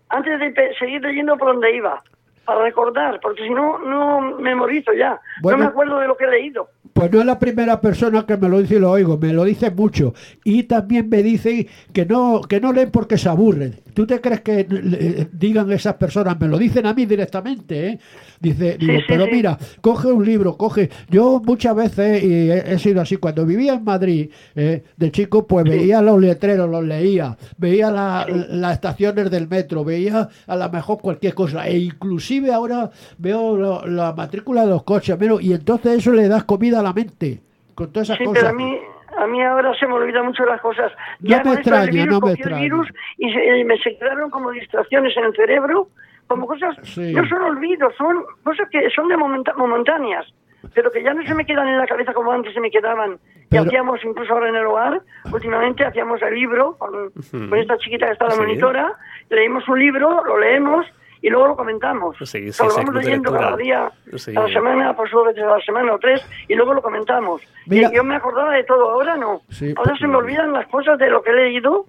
antes 0.08 0.38
de 0.40 0.52
seguir 0.78 1.00
leyendo 1.00 1.36
por 1.36 1.52
donde 1.52 1.74
iba. 1.76 2.02
Para 2.44 2.62
recordar, 2.62 3.20
porque 3.22 3.44
si 3.44 3.50
no, 3.50 3.78
no 3.78 4.38
memorizo 4.38 4.92
ya. 4.92 5.20
Bueno. 5.42 5.58
no 5.58 5.64
me 5.64 5.70
acuerdo 5.70 6.00
de 6.00 6.08
lo 6.08 6.16
que 6.16 6.24
he 6.24 6.30
leído. 6.30 6.68
Pues 6.92 7.10
no 7.10 7.20
es 7.20 7.26
la 7.26 7.38
primera 7.38 7.80
persona 7.80 8.26
que 8.26 8.36
me 8.36 8.48
lo 8.48 8.58
dice 8.60 8.74
y 8.74 8.78
lo 8.80 8.90
oigo, 8.90 9.16
me 9.16 9.32
lo 9.32 9.44
dicen 9.44 9.74
mucho. 9.76 10.12
Y 10.44 10.64
también 10.64 11.08
me 11.08 11.22
dicen 11.22 11.66
que 11.92 12.04
no, 12.04 12.40
que 12.42 12.60
no 12.60 12.72
leen 12.72 12.90
porque 12.90 13.16
se 13.16 13.28
aburren. 13.28 13.80
¿Tú 13.94 14.06
te 14.06 14.20
crees 14.20 14.40
que 14.40 14.66
eh, 14.68 15.28
digan 15.32 15.70
esas 15.70 15.94
personas? 15.94 16.38
Me 16.40 16.48
lo 16.48 16.58
dicen 16.58 16.84
a 16.86 16.92
mí 16.94 17.06
directamente, 17.06 17.86
¿eh? 17.88 17.98
Dice, 18.40 18.76
digo, 18.78 18.94
sí, 18.98 19.04
pero 19.06 19.26
sí. 19.26 19.30
mira, 19.32 19.56
coge 19.80 20.08
un 20.08 20.24
libro, 20.24 20.56
coge. 20.56 20.90
Yo 21.08 21.40
muchas 21.44 21.76
veces, 21.76 22.22
y 22.24 22.50
he, 22.50 22.74
he 22.74 22.78
sido 22.78 23.00
así, 23.00 23.16
cuando 23.18 23.46
vivía 23.46 23.74
en 23.74 23.84
Madrid, 23.84 24.30
eh, 24.56 24.82
de 24.96 25.10
chico, 25.12 25.46
pues 25.46 25.64
veía 25.64 26.02
los 26.02 26.20
letreros, 26.20 26.68
los 26.68 26.84
leía, 26.84 27.36
veía 27.56 27.90
la- 27.90 28.26
las 28.28 28.72
estaciones 28.74 29.30
del 29.30 29.46
metro, 29.48 29.84
veía 29.84 30.28
a 30.46 30.56
lo 30.56 30.68
mejor 30.70 30.98
cualquier 31.00 31.34
cosa, 31.34 31.68
e 31.68 31.78
inclusive 31.78 32.31
ahora 32.52 32.90
veo 33.18 33.56
lo- 33.56 33.86
la 33.86 34.12
matrícula 34.12 34.62
de 34.62 34.68
los 34.70 34.82
coches, 34.84 35.16
pero, 35.18 35.40
y 35.40 35.52
entonces 35.52 35.98
eso 35.98 36.12
le 36.12 36.28
das 36.28 36.44
comida 36.44 36.80
a 36.80 36.82
la 36.82 36.92
mente, 36.92 37.40
con 37.74 37.92
todas 37.92 38.08
esas 38.08 38.18
Sí, 38.18 38.24
cosas. 38.24 38.42
pero 38.42 38.48
a 38.50 38.56
mí, 38.56 38.78
a 39.18 39.26
mí 39.26 39.42
ahora 39.42 39.74
se 39.78 39.86
me 39.86 39.94
olvidan 39.94 40.26
mucho 40.26 40.44
las 40.44 40.60
cosas. 40.60 40.90
No 41.20 41.28
Ya 41.28 41.38
me 41.38 41.42
con 41.42 41.52
esto 41.58 41.70
del 41.70 41.78
extraña, 41.80 42.02
virus, 42.04 42.20
no 42.20 42.26
me 42.26 42.32
extraña. 42.32 42.60
virus 42.62 42.88
y, 43.18 43.32
se- 43.32 43.58
y 43.58 43.64
me 43.64 43.76
se 43.78 43.96
quedaron 43.98 44.30
como 44.30 44.50
distracciones 44.50 45.16
en 45.16 45.24
el 45.24 45.34
cerebro, 45.36 45.88
como 46.26 46.46
cosas, 46.46 46.76
Sí. 46.84 47.12
no 47.12 47.26
son 47.28 47.42
olvidos, 47.42 47.92
son 47.98 48.24
cosas 48.42 48.68
que 48.70 48.88
son 48.90 49.08
de 49.08 49.16
momenta- 49.16 49.52
momentáneas. 49.54 50.26
pero 50.74 50.92
que 50.92 51.02
ya 51.02 51.12
no 51.12 51.26
se 51.26 51.34
me 51.34 51.44
quedan 51.44 51.66
en 51.66 51.76
la 51.76 51.86
cabeza 51.88 52.14
como 52.14 52.30
antes 52.30 52.54
se 52.54 52.60
me 52.60 52.70
quedaban. 52.70 53.18
Pero- 53.50 53.64
Y 53.64 53.66
hacíamos, 53.66 53.98
incluso 54.04 54.32
ahora 54.32 54.48
en 54.48 54.54
el 54.54 54.64
hogar, 54.64 55.02
últimamente 55.32 55.84
hacíamos 55.84 56.22
el 56.22 56.34
libro 56.36 56.76
con, 56.78 57.10
con 57.50 57.58
esta 57.58 57.76
chiquita 57.78 58.06
que 58.06 58.12
está 58.12 58.26
la 58.26 58.30
Sí. 58.34 58.40
monitora, 58.42 58.92
leímos 59.28 59.68
un 59.68 59.80
libro, 59.80 60.22
lo 60.24 60.38
leemos 60.38 60.86
y 61.22 61.30
luego 61.30 61.46
lo 61.48 61.56
comentamos. 61.56 62.16
Sí, 62.18 62.26
sí, 62.26 62.48
O 62.50 62.52
sea, 62.52 62.66
lo 62.66 62.70
sí, 62.72 62.76
vamos 62.84 62.94
leyendo 62.96 63.32
cada 63.32 63.56
día, 63.56 63.90
Sí. 64.16 64.34
cada 64.34 64.48
semana, 64.48 64.94
por 64.94 65.08
dos 65.10 65.26
veces 65.28 65.44
a 65.44 65.56
la 65.56 65.60
semana 65.64 65.94
o 65.94 65.98
tres, 65.98 66.20
y 66.48 66.54
luego 66.54 66.74
lo 66.74 66.82
comentamos. 66.82 67.40
Mira- 67.66 67.88
Y 67.92 67.96
yo 67.96 68.04
me 68.04 68.16
acordaba 68.16 68.52
de 68.54 68.64
todo, 68.64 68.90
ahora 68.90 69.16
no. 69.16 69.40
Sí, 69.48 69.72
ahora 69.76 69.96
se 69.96 70.06
me 70.06 70.16
olvidan 70.16 70.52
las 70.52 70.66
cosas 70.66 70.98
de 70.98 71.08
lo 71.08 71.22
que 71.22 71.30
he 71.30 71.34
leído. 71.34 71.86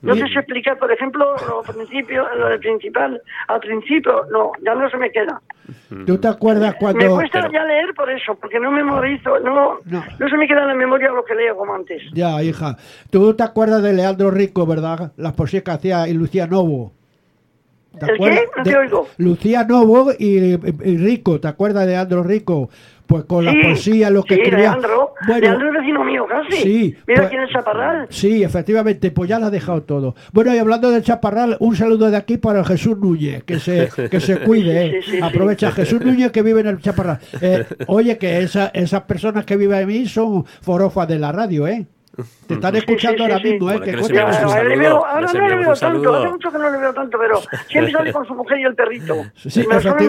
No 0.00 0.14
sé 0.14 0.26
si 0.28 0.38
explicar, 0.38 0.78
por 0.78 0.90
ejemplo, 0.90 1.34
lo 1.46 1.60
principio, 1.62 2.26
lo 2.38 2.48
del 2.48 2.58
principal, 2.58 3.20
al 3.48 3.60
principio, 3.60 4.22
no, 4.32 4.52
ya 4.64 4.74
no 4.74 4.88
se 4.88 4.96
me 4.96 5.10
queda. 5.10 5.42
¿Tú 6.06 6.16
te 6.16 6.26
acuerdas 6.28 6.72
Me 6.72 6.78
cuando... 6.78 7.14
cuesta 7.16 7.42
pero- 7.42 7.52
ya 7.52 7.64
leer 7.66 7.92
por 7.94 8.08
eso, 8.10 8.34
porque 8.36 8.58
no 8.58 8.70
memorizo, 8.70 9.38
no, 9.40 9.80
No. 9.84 10.02
no. 10.18 10.28
se 10.30 10.36
me 10.38 10.46
queda 10.48 10.62
en 10.62 10.68
la 10.68 10.74
memoria 10.74 11.10
lo 11.10 11.22
que 11.22 11.34
leo 11.34 11.54
como 11.58 11.74
antes. 11.74 12.02
Ya, 12.14 12.42
hija. 12.42 12.76
¿Tú 13.10 13.34
te 13.34 13.42
acuerdas 13.42 13.82
de 13.82 13.92
Leandro 13.92 14.30
Rico, 14.30 14.64
verdad? 14.64 15.12
Las 15.18 15.34
poesías 15.34 15.62
que 15.62 15.70
hacía 15.72 16.08
y 16.08 16.14
Lucía 16.14 16.46
Novo. 16.46 16.92
¿Te 17.98 18.06
¿El 18.12 18.18
qué? 18.18 18.44
No 18.56 18.64
de- 18.64 18.70
te 18.70 18.76
oigo. 18.76 19.08
Lucía 19.18 19.64
Novo 19.64 20.12
y, 20.18 20.26
y 20.38 20.96
Rico, 20.98 21.40
¿te 21.40 21.48
acuerdas 21.48 21.84
de 21.86 21.92
Leandro 21.92 22.22
Rico? 22.22 22.70
Pues 23.06 23.24
con 23.24 23.44
la 23.44 23.52
Sí, 23.52 23.58
poesía, 23.62 24.08
lo 24.08 24.22
que 24.22 24.34
sí, 24.36 24.40
escribía. 24.40 24.70
Leandro, 24.70 25.12
Bueno, 25.26 25.40
Leandro 25.42 25.68
es 25.68 25.74
vecino 25.74 26.04
mío 26.04 26.26
casi. 26.26 26.56
Sí, 26.62 26.96
Mira 27.06 27.20
pues- 27.20 27.26
aquí 27.26 27.36
en 27.36 27.42
el 27.42 27.48
Chaparral. 27.50 28.06
Sí, 28.08 28.42
efectivamente, 28.42 29.10
pues 29.10 29.28
ya 29.28 29.38
lo 29.38 29.46
ha 29.46 29.50
dejado 29.50 29.82
todo. 29.82 30.14
Bueno, 30.32 30.54
y 30.54 30.58
hablando 30.58 30.90
del 30.90 31.02
Chaparral, 31.02 31.58
un 31.60 31.76
saludo 31.76 32.10
de 32.10 32.16
aquí 32.16 32.38
para 32.38 32.64
Jesús 32.64 32.96
Núñez, 32.98 33.44
que 33.44 33.58
se, 33.60 33.90
que 34.10 34.20
se 34.20 34.38
cuide, 34.44 34.86
¿eh? 34.86 35.00
Sí, 35.02 35.10
sí, 35.10 35.16
sí. 35.18 35.22
Aprovecha, 35.22 35.70
Jesús 35.70 36.00
Núñez 36.00 36.32
que 36.32 36.40
vive 36.42 36.60
en 36.62 36.68
el 36.68 36.80
Chaparral. 36.80 37.18
Eh, 37.42 37.66
oye, 37.88 38.16
que 38.16 38.38
esa, 38.38 38.68
esas 38.72 39.02
personas 39.02 39.44
que 39.44 39.58
viven 39.58 39.86
ahí 39.86 40.06
son 40.08 40.44
forofas 40.62 41.06
de 41.06 41.18
la 41.18 41.30
radio, 41.30 41.66
¿eh? 41.68 41.86
Te 42.46 42.54
están 42.54 42.76
escuchando 42.76 43.16
sí, 43.18 43.22
ahora 43.24 43.38
sí. 43.38 43.50
mismo, 43.52 43.70
¿eh? 43.70 43.80
Que 43.80 43.92
le 43.92 44.76
veo- 44.76 45.04
ahora 45.04 45.26
no 45.32 45.48
le 45.48 45.56
veo 45.56 45.64
tanto, 45.64 45.76
saludo. 45.76 46.14
hace 46.16 46.28
mucho 46.28 46.52
que 46.52 46.58
no 46.58 46.70
le 46.70 46.78
veo 46.78 46.94
tanto, 46.94 47.18
pero 47.18 47.40
siempre 47.68 47.92
sale 47.92 48.12
con 48.12 48.26
su 48.26 48.34
mujer 48.34 48.58
y 48.60 48.62
el 48.64 48.74
perrito. 48.74 49.14
Sí, 49.34 49.60
Me 49.66 49.80
por 49.80 50.00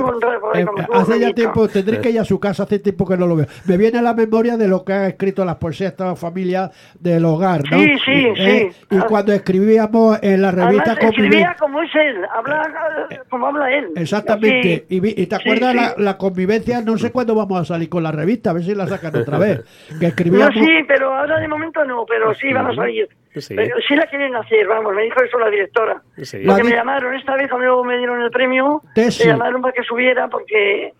ahí 0.55 0.61
eh, 0.61 0.65
hace 0.93 1.19
ya 1.19 1.33
tiempo, 1.33 1.67
tendré 1.67 1.99
que 2.01 2.09
ir 2.11 2.19
a 2.19 2.25
su 2.25 2.39
casa, 2.39 2.63
hace 2.63 2.79
tiempo 2.79 3.05
que 3.07 3.17
no 3.17 3.25
lo 3.27 3.35
veo. 3.35 3.47
Me 3.65 3.77
viene 3.77 3.99
a 3.99 4.01
la 4.01 4.13
memoria 4.13 4.57
de 4.57 4.67
lo 4.67 4.83
que 4.83 4.93
ha 4.93 5.07
escrito 5.07 5.43
las 5.45 5.55
poesías 5.55 5.91
de 5.91 6.03
esta 6.03 6.15
familia 6.15 6.71
del 6.99 7.25
hogar, 7.25 7.61
¿no? 7.71 7.77
Sí, 7.79 7.93
sí, 8.05 8.11
Eh, 8.37 8.71
sí. 8.71 8.85
Y 8.95 8.97
Ah. 8.99 9.05
cuando 9.07 9.33
escribíamos 9.33 10.19
en 10.21 10.41
la 10.41 10.51
revista 10.51 10.91
Además, 10.91 11.11
escribía 11.11 11.55
como 11.59 11.81
es 11.81 11.89
él, 11.95 12.17
habla 12.33 13.07
eh, 13.09 13.19
como 13.29 13.47
habla 13.47 13.71
él. 13.71 13.87
Exactamente. 13.95 14.85
Sí. 14.89 15.01
Y, 15.01 15.25
te 15.25 15.35
acuerdas 15.35 15.71
sí. 15.71 15.77
La, 15.77 15.93
la 15.97 16.17
convivencia, 16.17 16.81
no 16.81 16.97
sé 16.97 17.11
cuándo 17.11 17.35
vamos 17.35 17.61
a 17.61 17.65
salir 17.65 17.89
con 17.89 18.03
la 18.03 18.11
revista, 18.11 18.49
a 18.51 18.53
ver 18.53 18.63
si 18.63 18.75
la 18.75 18.87
sacan 18.87 19.15
otra 19.15 19.37
vez. 19.37 19.61
Que 19.99 20.05
No, 20.05 20.07
escribíamos. 20.07 20.53
sí, 20.53 20.67
pero 20.87 21.13
ahora 21.13 21.39
de 21.39 21.47
momento 21.47 21.83
no, 21.85 21.94
pero 22.07 22.33
sí 22.33 22.51
van 22.51 22.67
a 22.67 22.75
salir. 22.75 23.07
Sí. 23.35 23.53
Pero 23.55 23.75
sí 23.87 23.95
la 23.95 24.07
quieren 24.07 24.35
hacer, 24.35 24.65
vamos, 24.67 24.93
me 24.93 25.03
dijo 25.03 25.21
eso 25.21 25.37
la 25.37 25.49
directora. 25.49 26.01
Sí. 26.21 26.39
La 26.43 26.53
Porque 26.53 26.63
di- 26.63 26.69
me 26.69 26.75
llamaron 26.75 27.13
esta 27.15 27.35
vez, 27.35 27.49
cuando 27.49 27.83
me 27.83 27.97
dieron 27.97 28.21
el 28.21 28.31
premio, 28.31 28.81
me 28.95 29.09
llamaron 29.09 29.61
para 29.61 29.73
que 29.73 29.83
subiera 29.83 30.27
porque 30.29 30.93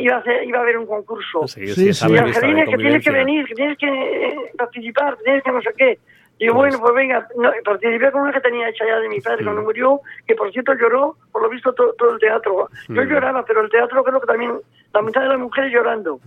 iba 0.00 0.14
a, 0.16 0.18
hacer, 0.18 0.44
iba 0.44 0.58
a 0.58 0.62
haber 0.62 0.78
un 0.78 0.86
concurso. 0.86 1.46
Sí, 1.46 1.66
Sí, 1.68 1.92
sí, 1.92 1.94
sí. 1.94 2.12
Y 2.12 2.18
Angelina, 2.18 2.64
que 2.64 2.76
tienes 2.76 3.04
que 3.04 3.10
venir, 3.10 3.46
que 3.46 3.54
tienes 3.54 3.78
que 3.78 3.86
eh, 3.88 4.36
participar, 4.56 5.16
que 5.18 5.24
tienes 5.24 5.42
que 5.42 5.52
no 5.52 5.62
sé 5.62 5.70
qué. 5.76 5.98
Digo, 6.42 6.54
Pues- 6.54 6.76
bueno, 6.76 6.80
pues 6.84 6.94
venga, 6.96 7.28
no, 7.36 7.50
participé 7.64 8.10
con 8.10 8.22
una 8.22 8.32
que 8.32 8.40
tenía 8.40 8.68
hecha 8.68 8.84
ya 8.84 8.98
de 8.98 9.08
mi 9.08 9.20
padre 9.20 9.44
cuando 9.44 9.62
murió, 9.62 10.00
que 10.26 10.34
por 10.34 10.50
cierto 10.50 10.72
lloró, 10.74 11.16
por 11.30 11.40
lo 11.42 11.48
visto, 11.48 11.72
todo, 11.72 11.92
todo 11.94 12.10
el 12.14 12.18
teatro. 12.18 12.68
Yo 12.88 13.02
lloraba, 13.04 13.44
pero 13.44 13.60
el 13.60 13.70
teatro 13.70 14.02
creo 14.02 14.20
que 14.20 14.26
también, 14.26 14.58
la 14.92 15.02
mitad 15.02 15.22
de 15.22 15.28
las 15.28 15.38
mujeres 15.38 15.72
llorando. 15.72 16.18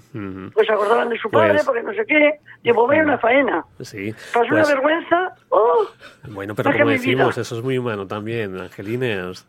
Pues 0.54 0.68
se 0.68 0.72
acordaban 0.74 1.10
de 1.10 1.18
su 1.20 1.30
padre, 1.30 1.56
Pues- 1.56 1.66
porque 1.66 1.84
no 1.84 1.94
sé 1.94 2.06
qué. 2.08 2.40
Digo, 2.64 2.88
vaya 2.88 3.04
una 3.04 3.18
faena. 3.18 3.66
Sí. 3.82 4.14
Pasó 4.34 4.48
pues- 4.50 4.52
una 4.52 4.66
vergüenza. 4.66 5.36
¡Oh! 5.50 5.86
Bueno, 6.30 6.56
pero 6.56 6.72
como 6.72 6.90
decimos, 6.92 7.36
vida. 7.36 7.42
eso 7.42 7.58
es 7.58 7.64
muy 7.64 7.78
humano 7.78 8.08
también, 8.08 8.58
Angelines. 8.58 9.46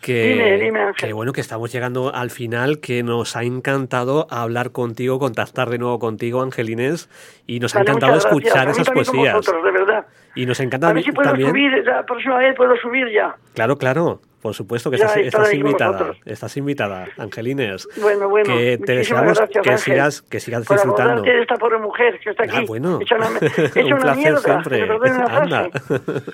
Que, 0.00 0.28
Dime, 0.28 0.58
dime, 0.58 0.80
Ángel. 0.80 1.08
que 1.08 1.12
bueno, 1.12 1.32
que 1.32 1.40
estamos 1.40 1.72
llegando 1.72 2.14
al 2.14 2.30
final, 2.30 2.78
que 2.78 3.02
nos 3.02 3.34
ha 3.36 3.42
encantado 3.42 4.28
hablar 4.30 4.70
contigo, 4.70 5.18
contactar 5.18 5.70
de 5.70 5.78
nuevo 5.78 5.98
contigo, 5.98 6.40
Angelines, 6.42 7.08
y 7.48 7.58
nos 7.58 7.74
ha 7.74 7.80
encantado 7.80 8.16
escuchar 8.16 8.68
esas 8.68 8.88
poesías. 8.90 9.34
vosotros, 9.34 9.64
de 9.64 9.70
verdad. 9.72 10.05
Y 10.34 10.44
nos 10.46 10.60
encanta 10.60 10.88
A 10.88 10.92
ver 10.92 11.02
si 11.02 11.12
puedo 11.12 11.30
también. 11.30 11.48
subir, 11.50 11.72
la 11.86 12.04
próxima 12.04 12.38
vez 12.38 12.54
puedo 12.56 12.76
subir 12.76 13.08
ya. 13.12 13.36
Claro, 13.54 13.76
claro. 13.78 14.20
Por 14.42 14.54
supuesto 14.54 14.92
que 14.92 14.98
Ya, 14.98 15.06
estás, 15.06 15.22
estás 15.24 15.54
invitada. 15.54 15.90
vosotros. 15.92 16.18
Estás 16.24 16.56
invitada, 16.56 17.08
Angelines. 17.16 17.88
Bueno, 18.00 18.28
bueno, 18.28 18.54
Que 18.54 18.78
te 18.78 18.92
deseamos 18.96 19.36
gracias, 19.38 19.64
que 19.64 19.78
sigas, 19.78 20.22
que 20.22 20.38
sigas 20.38 20.64
por 20.66 20.76
disfrutando. 20.76 21.22
de 21.22 21.40
esta 21.40 21.56
pobre 21.56 21.78
mujer 21.78 22.20
que 22.22 22.30
está 22.30 22.44
aquí. 22.44 22.52
Ah, 22.58 22.64
bueno. 22.64 23.00
Hecha 23.00 23.16
una, 23.16 23.26
hecha 23.40 23.80
Un 23.80 23.86
una 23.94 23.96
placer 24.02 24.16
mierda, 24.18 24.38
siempre. 24.40 24.84
una 24.94 25.24
Anda. 25.38 25.68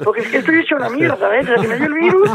Porque 0.05 0.21
es 0.23 0.29
que 0.29 0.37
estoy 0.39 0.59
hecho 0.61 0.77
una 0.77 0.91
mierda, 0.91 1.39
¿eh? 1.39 1.45
Desde 1.45 1.63
que 1.63 1.69
me 1.69 1.77
dio 1.77 1.87
el 1.87 1.95
virus, 1.95 2.31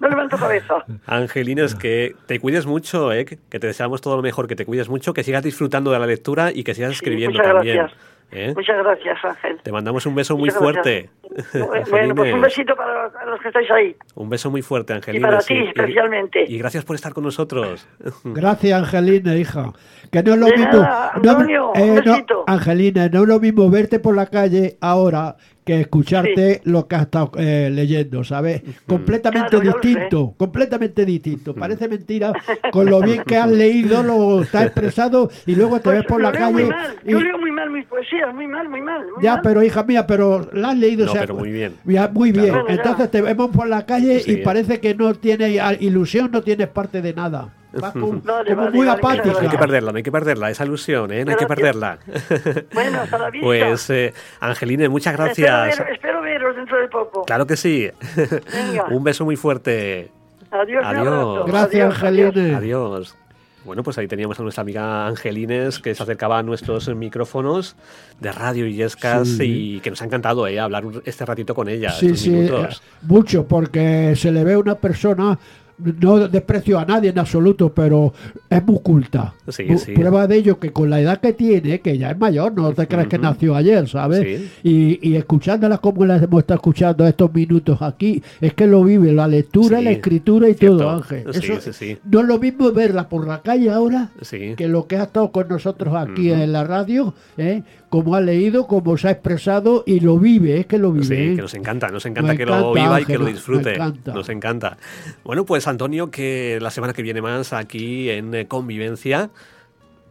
no 0.00 0.08
levanto 0.08 0.36
cabeza. 0.38 0.84
Angelines, 1.06 1.76
que 1.76 2.16
te 2.26 2.40
cuides 2.40 2.66
mucho, 2.66 3.12
¿eh? 3.12 3.24
que 3.26 3.36
te 3.60 3.66
deseamos 3.66 4.00
todo 4.00 4.16
lo 4.16 4.22
mejor, 4.22 4.48
que 4.48 4.56
te 4.56 4.64
cuides 4.64 4.88
mucho, 4.88 5.12
que 5.14 5.22
sigas 5.22 5.44
disfrutando 5.44 5.92
de 5.92 6.00
la 6.00 6.06
lectura 6.06 6.50
y 6.52 6.64
que 6.64 6.74
sigas 6.74 6.92
Sí, 6.92 6.94
escribiendo 6.96 7.38
muchas 7.38 7.52
también. 7.54 7.76
gracias. 7.76 8.00
¿Eh? 8.32 8.52
Muchas 8.56 8.76
gracias, 8.78 9.18
Ángel. 9.24 9.60
Te 9.62 9.70
mandamos 9.72 10.04
un 10.06 10.14
beso 10.14 10.36
muy 10.36 10.46
Muchas 10.48 10.58
fuerte. 10.58 11.10
Bueno, 11.90 12.14
pues 12.14 12.34
un 12.34 12.42
besito 12.42 12.76
para 12.76 13.08
los 13.24 13.40
que 13.40 13.48
estáis 13.48 13.70
ahí. 13.70 13.96
Un 14.16 14.28
beso 14.28 14.50
muy 14.50 14.60
fuerte, 14.60 14.92
Angelines. 14.92 15.26
para 15.26 15.38
ti, 15.40 15.56
especialmente. 15.66 16.44
Y 16.46 16.58
gracias 16.58 16.84
por 16.84 16.94
estar 16.94 17.14
con 17.14 17.24
nosotros. 17.24 17.88
Gracias, 18.24 18.78
Angelina, 18.78 19.34
hija. 19.36 19.72
Que 20.10 20.22
no 20.22 20.34
es 20.34 20.38
lo 20.40 20.46
De 20.46 20.56
mismo. 20.58 20.72
nada, 20.82 21.12
no- 21.22 21.30
Antonio, 21.30 21.72
eh, 21.74 21.82
un 21.90 21.94
no, 22.04 22.12
besito. 22.12 22.44
Angelina, 22.46 23.08
no 23.08 23.22
es 23.22 23.28
lo 23.28 23.40
mismo 23.40 23.70
verte 23.70 23.98
por 23.98 24.14
la 24.14 24.26
calle 24.26 24.76
ahora 24.82 25.36
que 25.64 25.80
escucharte 25.80 26.60
lo 26.64 26.88
que 26.88 26.96
has 26.96 27.02
estado 27.02 27.30
eh, 27.38 27.70
leyendo, 27.72 28.24
¿sabes? 28.24 28.62
Completamente 28.86 29.50
Claro, 29.60 29.78
distinto, 29.80 30.34
completamente 30.36 31.04
distinto. 31.04 31.54
Parece 31.54 31.88
mentira 31.88 32.32
con 32.72 32.86
lo 32.90 33.00
bien 33.00 33.22
que 33.24 33.36
has 33.36 33.50
leído, 33.50 34.02
lo 34.02 34.42
está 34.42 34.64
expresado 34.64 35.30
y 35.46 35.54
luego 35.54 35.76
te 35.76 35.84
Pues 35.84 35.96
ves 35.98 36.06
por 36.06 36.20
la 36.20 36.32
calle. 36.32 36.66
mal. 36.66 36.96
y- 37.04 37.12
Yo 37.12 37.20
leo 37.20 37.38
muy 37.38 37.52
mal 37.52 37.70
mis 37.70 37.86
poesías, 37.86 38.34
muy 38.34 38.46
mal, 38.48 38.68
muy 38.68 38.80
mal. 38.80 39.02
muy 39.14 39.22
ya, 39.22 39.34
mal. 39.34 39.40
pero 39.42 39.62
hija 39.62 39.84
mía, 39.84 40.06
pero 40.06 40.48
la 40.52 40.70
has 40.70 40.78
leído. 40.78 41.06
No, 41.06 41.12
o 41.12 41.14
sea, 41.14 41.22
pero 41.22 41.36
muy 41.36 41.52
bien. 41.52 41.74
ya, 41.84 42.08
muy 42.08 42.32
bien. 42.32 42.54
Entonces 42.68 43.10
te 43.10 43.22
vemos 43.22 43.50
por 43.50 43.68
la 43.68 43.86
calle 43.86 44.20
Sí. 44.20 44.32
y 44.32 44.36
parece 44.38 44.80
que 44.80 44.94
no 44.94 45.14
tienes 45.14 45.60
ilusión, 45.80 46.30
no 46.32 46.42
tienes 46.42 46.68
parte 46.68 47.02
de 47.02 47.14
nada. 47.14 47.50
Vale, 47.72 47.92
como 48.00 48.20
vale, 48.22 48.54
muy 48.72 48.88
apática. 48.88 49.32
No 49.32 49.38
hay 49.38 49.48
que 49.48 49.58
perderla, 49.58 49.90
no 49.92 49.96
hay 49.96 50.02
que 50.02 50.12
perderla, 50.12 50.50
esa 50.50 50.64
ilusión, 50.64 51.12
¿eh? 51.12 51.24
no 51.24 51.30
hay 51.32 51.36
que 51.36 51.46
perderla. 51.46 51.98
Bueno, 52.74 53.00
hasta 53.00 53.18
la 53.18 53.30
vista. 53.30 53.46
Pues, 53.46 53.90
eh, 53.90 54.12
Angeline, 54.40 54.88
muchas 54.88 55.12
Espero, 55.14 55.24
gracias. 55.26 55.78
ver- 55.78 55.92
espero 55.94 56.20
veros 56.22 56.56
dentro 56.56 56.78
de 56.80 56.88
poco. 56.88 57.24
Claro 57.24 57.46
que 57.46 57.56
sí. 57.56 57.90
Venga. 58.16 58.84
Un 58.90 59.04
beso 59.04 59.24
muy 59.24 59.36
fuerte. 59.36 60.10
Adiós, 60.50 60.82
Adiós. 60.84 61.46
Gracias, 61.46 62.02
Adiós, 62.02 62.36
adiós. 62.36 63.16
Bueno, 63.64 63.84
pues 63.84 63.96
ahí 63.96 64.08
teníamos 64.08 64.38
a 64.40 64.42
nuestra 64.42 64.62
amiga 64.62 65.06
Angelines 65.06 65.78
que 65.78 65.94
se 65.94 66.02
acercaba 66.02 66.38
a 66.38 66.42
nuestros 66.42 66.88
micrófonos 66.96 67.76
de 68.18 68.32
radio 68.32 68.66
y 68.66 68.74
Yescas 68.74 69.28
Sí. 69.28 69.76
y 69.76 69.80
que 69.80 69.90
nos 69.90 70.02
ha 70.02 70.04
encantado 70.04 70.46
¿eh? 70.48 70.58
hablar 70.58 70.82
este 71.04 71.24
ratito 71.24 71.54
con 71.54 71.68
ella. 71.68 71.90
Sí, 71.92 72.06
estos 72.06 72.20
sí, 72.20 72.30
minutos. 72.30 72.82
eh, 72.84 72.96
mucho, 73.02 73.46
porque 73.46 74.14
se 74.16 74.32
le 74.32 74.42
ve 74.42 74.56
una 74.56 74.74
persona, 74.74 75.38
no 76.00 76.28
desprecio 76.28 76.78
a 76.78 76.84
nadie 76.84 77.10
en 77.10 77.18
absoluto, 77.18 77.72
pero 77.72 78.12
es 78.48 78.64
muy 78.64 78.78
culta. 78.80 79.34
Sí, 79.48 79.64
Bu- 79.64 79.78
sí. 79.78 79.92
Prueba 79.92 80.26
de 80.26 80.36
ello 80.36 80.58
que 80.58 80.72
con 80.72 80.90
la 80.90 81.00
edad 81.00 81.20
que 81.20 81.32
tiene, 81.32 81.80
que 81.80 81.98
ya 81.98 82.10
es 82.10 82.18
mayor, 82.18 82.54
no 82.54 82.72
te 82.72 82.86
crees 82.86 83.08
que 83.08 83.18
nació 83.18 83.54
ayer, 83.54 83.88
¿sabes? 83.88 84.40
Sí. 84.40 84.50
Y, 84.62 85.08
y 85.10 85.16
escuchándola 85.16 85.78
como 85.78 86.04
la 86.04 86.16
hemos 86.16 86.40
estado 86.40 86.56
escuchando 86.58 87.06
estos 87.06 87.32
minutos 87.34 87.80
aquí, 87.82 88.22
es 88.40 88.54
que 88.54 88.66
lo 88.66 88.84
vive, 88.84 89.12
la 89.12 89.26
lectura, 89.28 89.80
la 89.80 89.90
escritura 89.90 90.48
y 90.48 90.54
cierto. 90.54 90.78
todo, 90.78 90.90
Ángel. 90.90 91.24
Eso. 91.30 91.98
No 92.10 92.20
es 92.20 92.26
lo 92.26 92.38
mismo 92.38 92.72
verla 92.72 93.08
por 93.08 93.26
la 93.26 93.42
calle 93.42 93.70
ahora 93.70 94.10
que 94.56 94.68
lo 94.68 94.86
que 94.86 94.96
ha 94.96 95.04
estado 95.04 95.30
con 95.32 95.48
nosotros 95.48 95.94
aquí 95.96 96.30
en 96.30 96.52
la 96.52 96.64
radio, 96.64 97.14
¿eh? 97.36 97.62
como 97.88 98.14
ha 98.14 98.20
leído, 98.22 98.66
como 98.66 98.96
se 98.96 99.08
ha 99.08 99.10
expresado 99.10 99.84
y 99.86 100.00
lo 100.00 100.18
vive, 100.18 100.58
es 100.60 100.66
que 100.66 100.78
lo 100.78 100.92
vive. 100.92 101.04
Sí, 101.04 101.14
¿eh? 101.14 101.36
que 101.36 101.42
nos 101.42 101.52
encanta, 101.54 101.88
nos 101.88 102.06
encanta 102.06 102.34
que 102.36 102.46
lo 102.46 102.72
viva 102.72 103.00
y 103.00 103.04
que 103.04 103.18
lo 103.18 103.26
disfrute. 103.26 103.74
encanta. 103.74 104.14
Nos 104.14 104.28
encanta. 104.30 104.78
Bueno, 105.24 105.44
pues 105.44 105.68
Antonio, 105.72 106.10
que 106.10 106.58
la 106.62 106.70
semana 106.70 106.92
que 106.92 107.02
viene 107.02 107.20
más 107.20 107.52
aquí 107.52 108.08
en 108.10 108.32
eh, 108.34 108.46
Convivencia. 108.46 109.30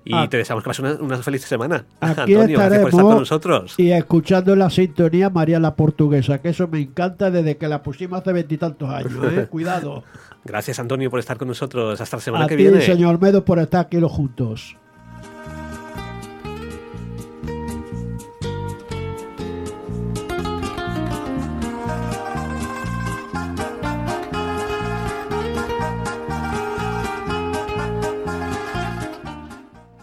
Y 0.04 0.16
Ah. 0.16 0.28
te 0.28 0.38
deseamos 0.38 0.64
que 0.64 0.68
pases 0.70 0.84
una, 0.84 0.94
una 0.96 1.18
feliz 1.22 1.44
semana. 1.44 1.86
Aquí 2.00 2.22
Antonio, 2.34 2.58
gracias 2.58 2.82
por 2.82 2.90
estar 2.90 3.06
con 3.06 3.18
nosotros. 3.20 3.76
y 3.78 3.92
escuchando 3.92 4.56
la 4.56 4.70
sintonía 4.72 5.30
María 5.30 5.60
la 5.60 5.76
Portuguesa, 5.76 6.42
que 6.42 6.50
eso 6.50 6.68
me 6.68 6.80
encanta 6.82 7.30
desde 7.30 7.56
que 7.58 7.68
la 7.68 7.84
pusimos 7.84 8.20
hace 8.20 8.34
veintitantos 8.34 8.90
años. 8.90 9.14
¿eh? 9.32 9.46
Cuidado. 9.52 10.04
Gracias, 10.44 10.80
Antonio, 10.80 11.12
por 11.12 11.20
estar 11.20 11.38
con 11.38 11.48
nosotros. 11.50 12.02
Hasta 12.02 12.18
la 12.18 12.22
semana 12.22 12.46
A 12.46 12.48
que 12.48 12.58
ti, 12.58 12.64
viene. 12.64 12.82
señor 12.82 13.22
Medo, 13.22 13.46
por 13.46 13.60
estar 13.60 13.82
aquí 13.86 13.98
los 14.00 14.12
juntos. 14.12 14.76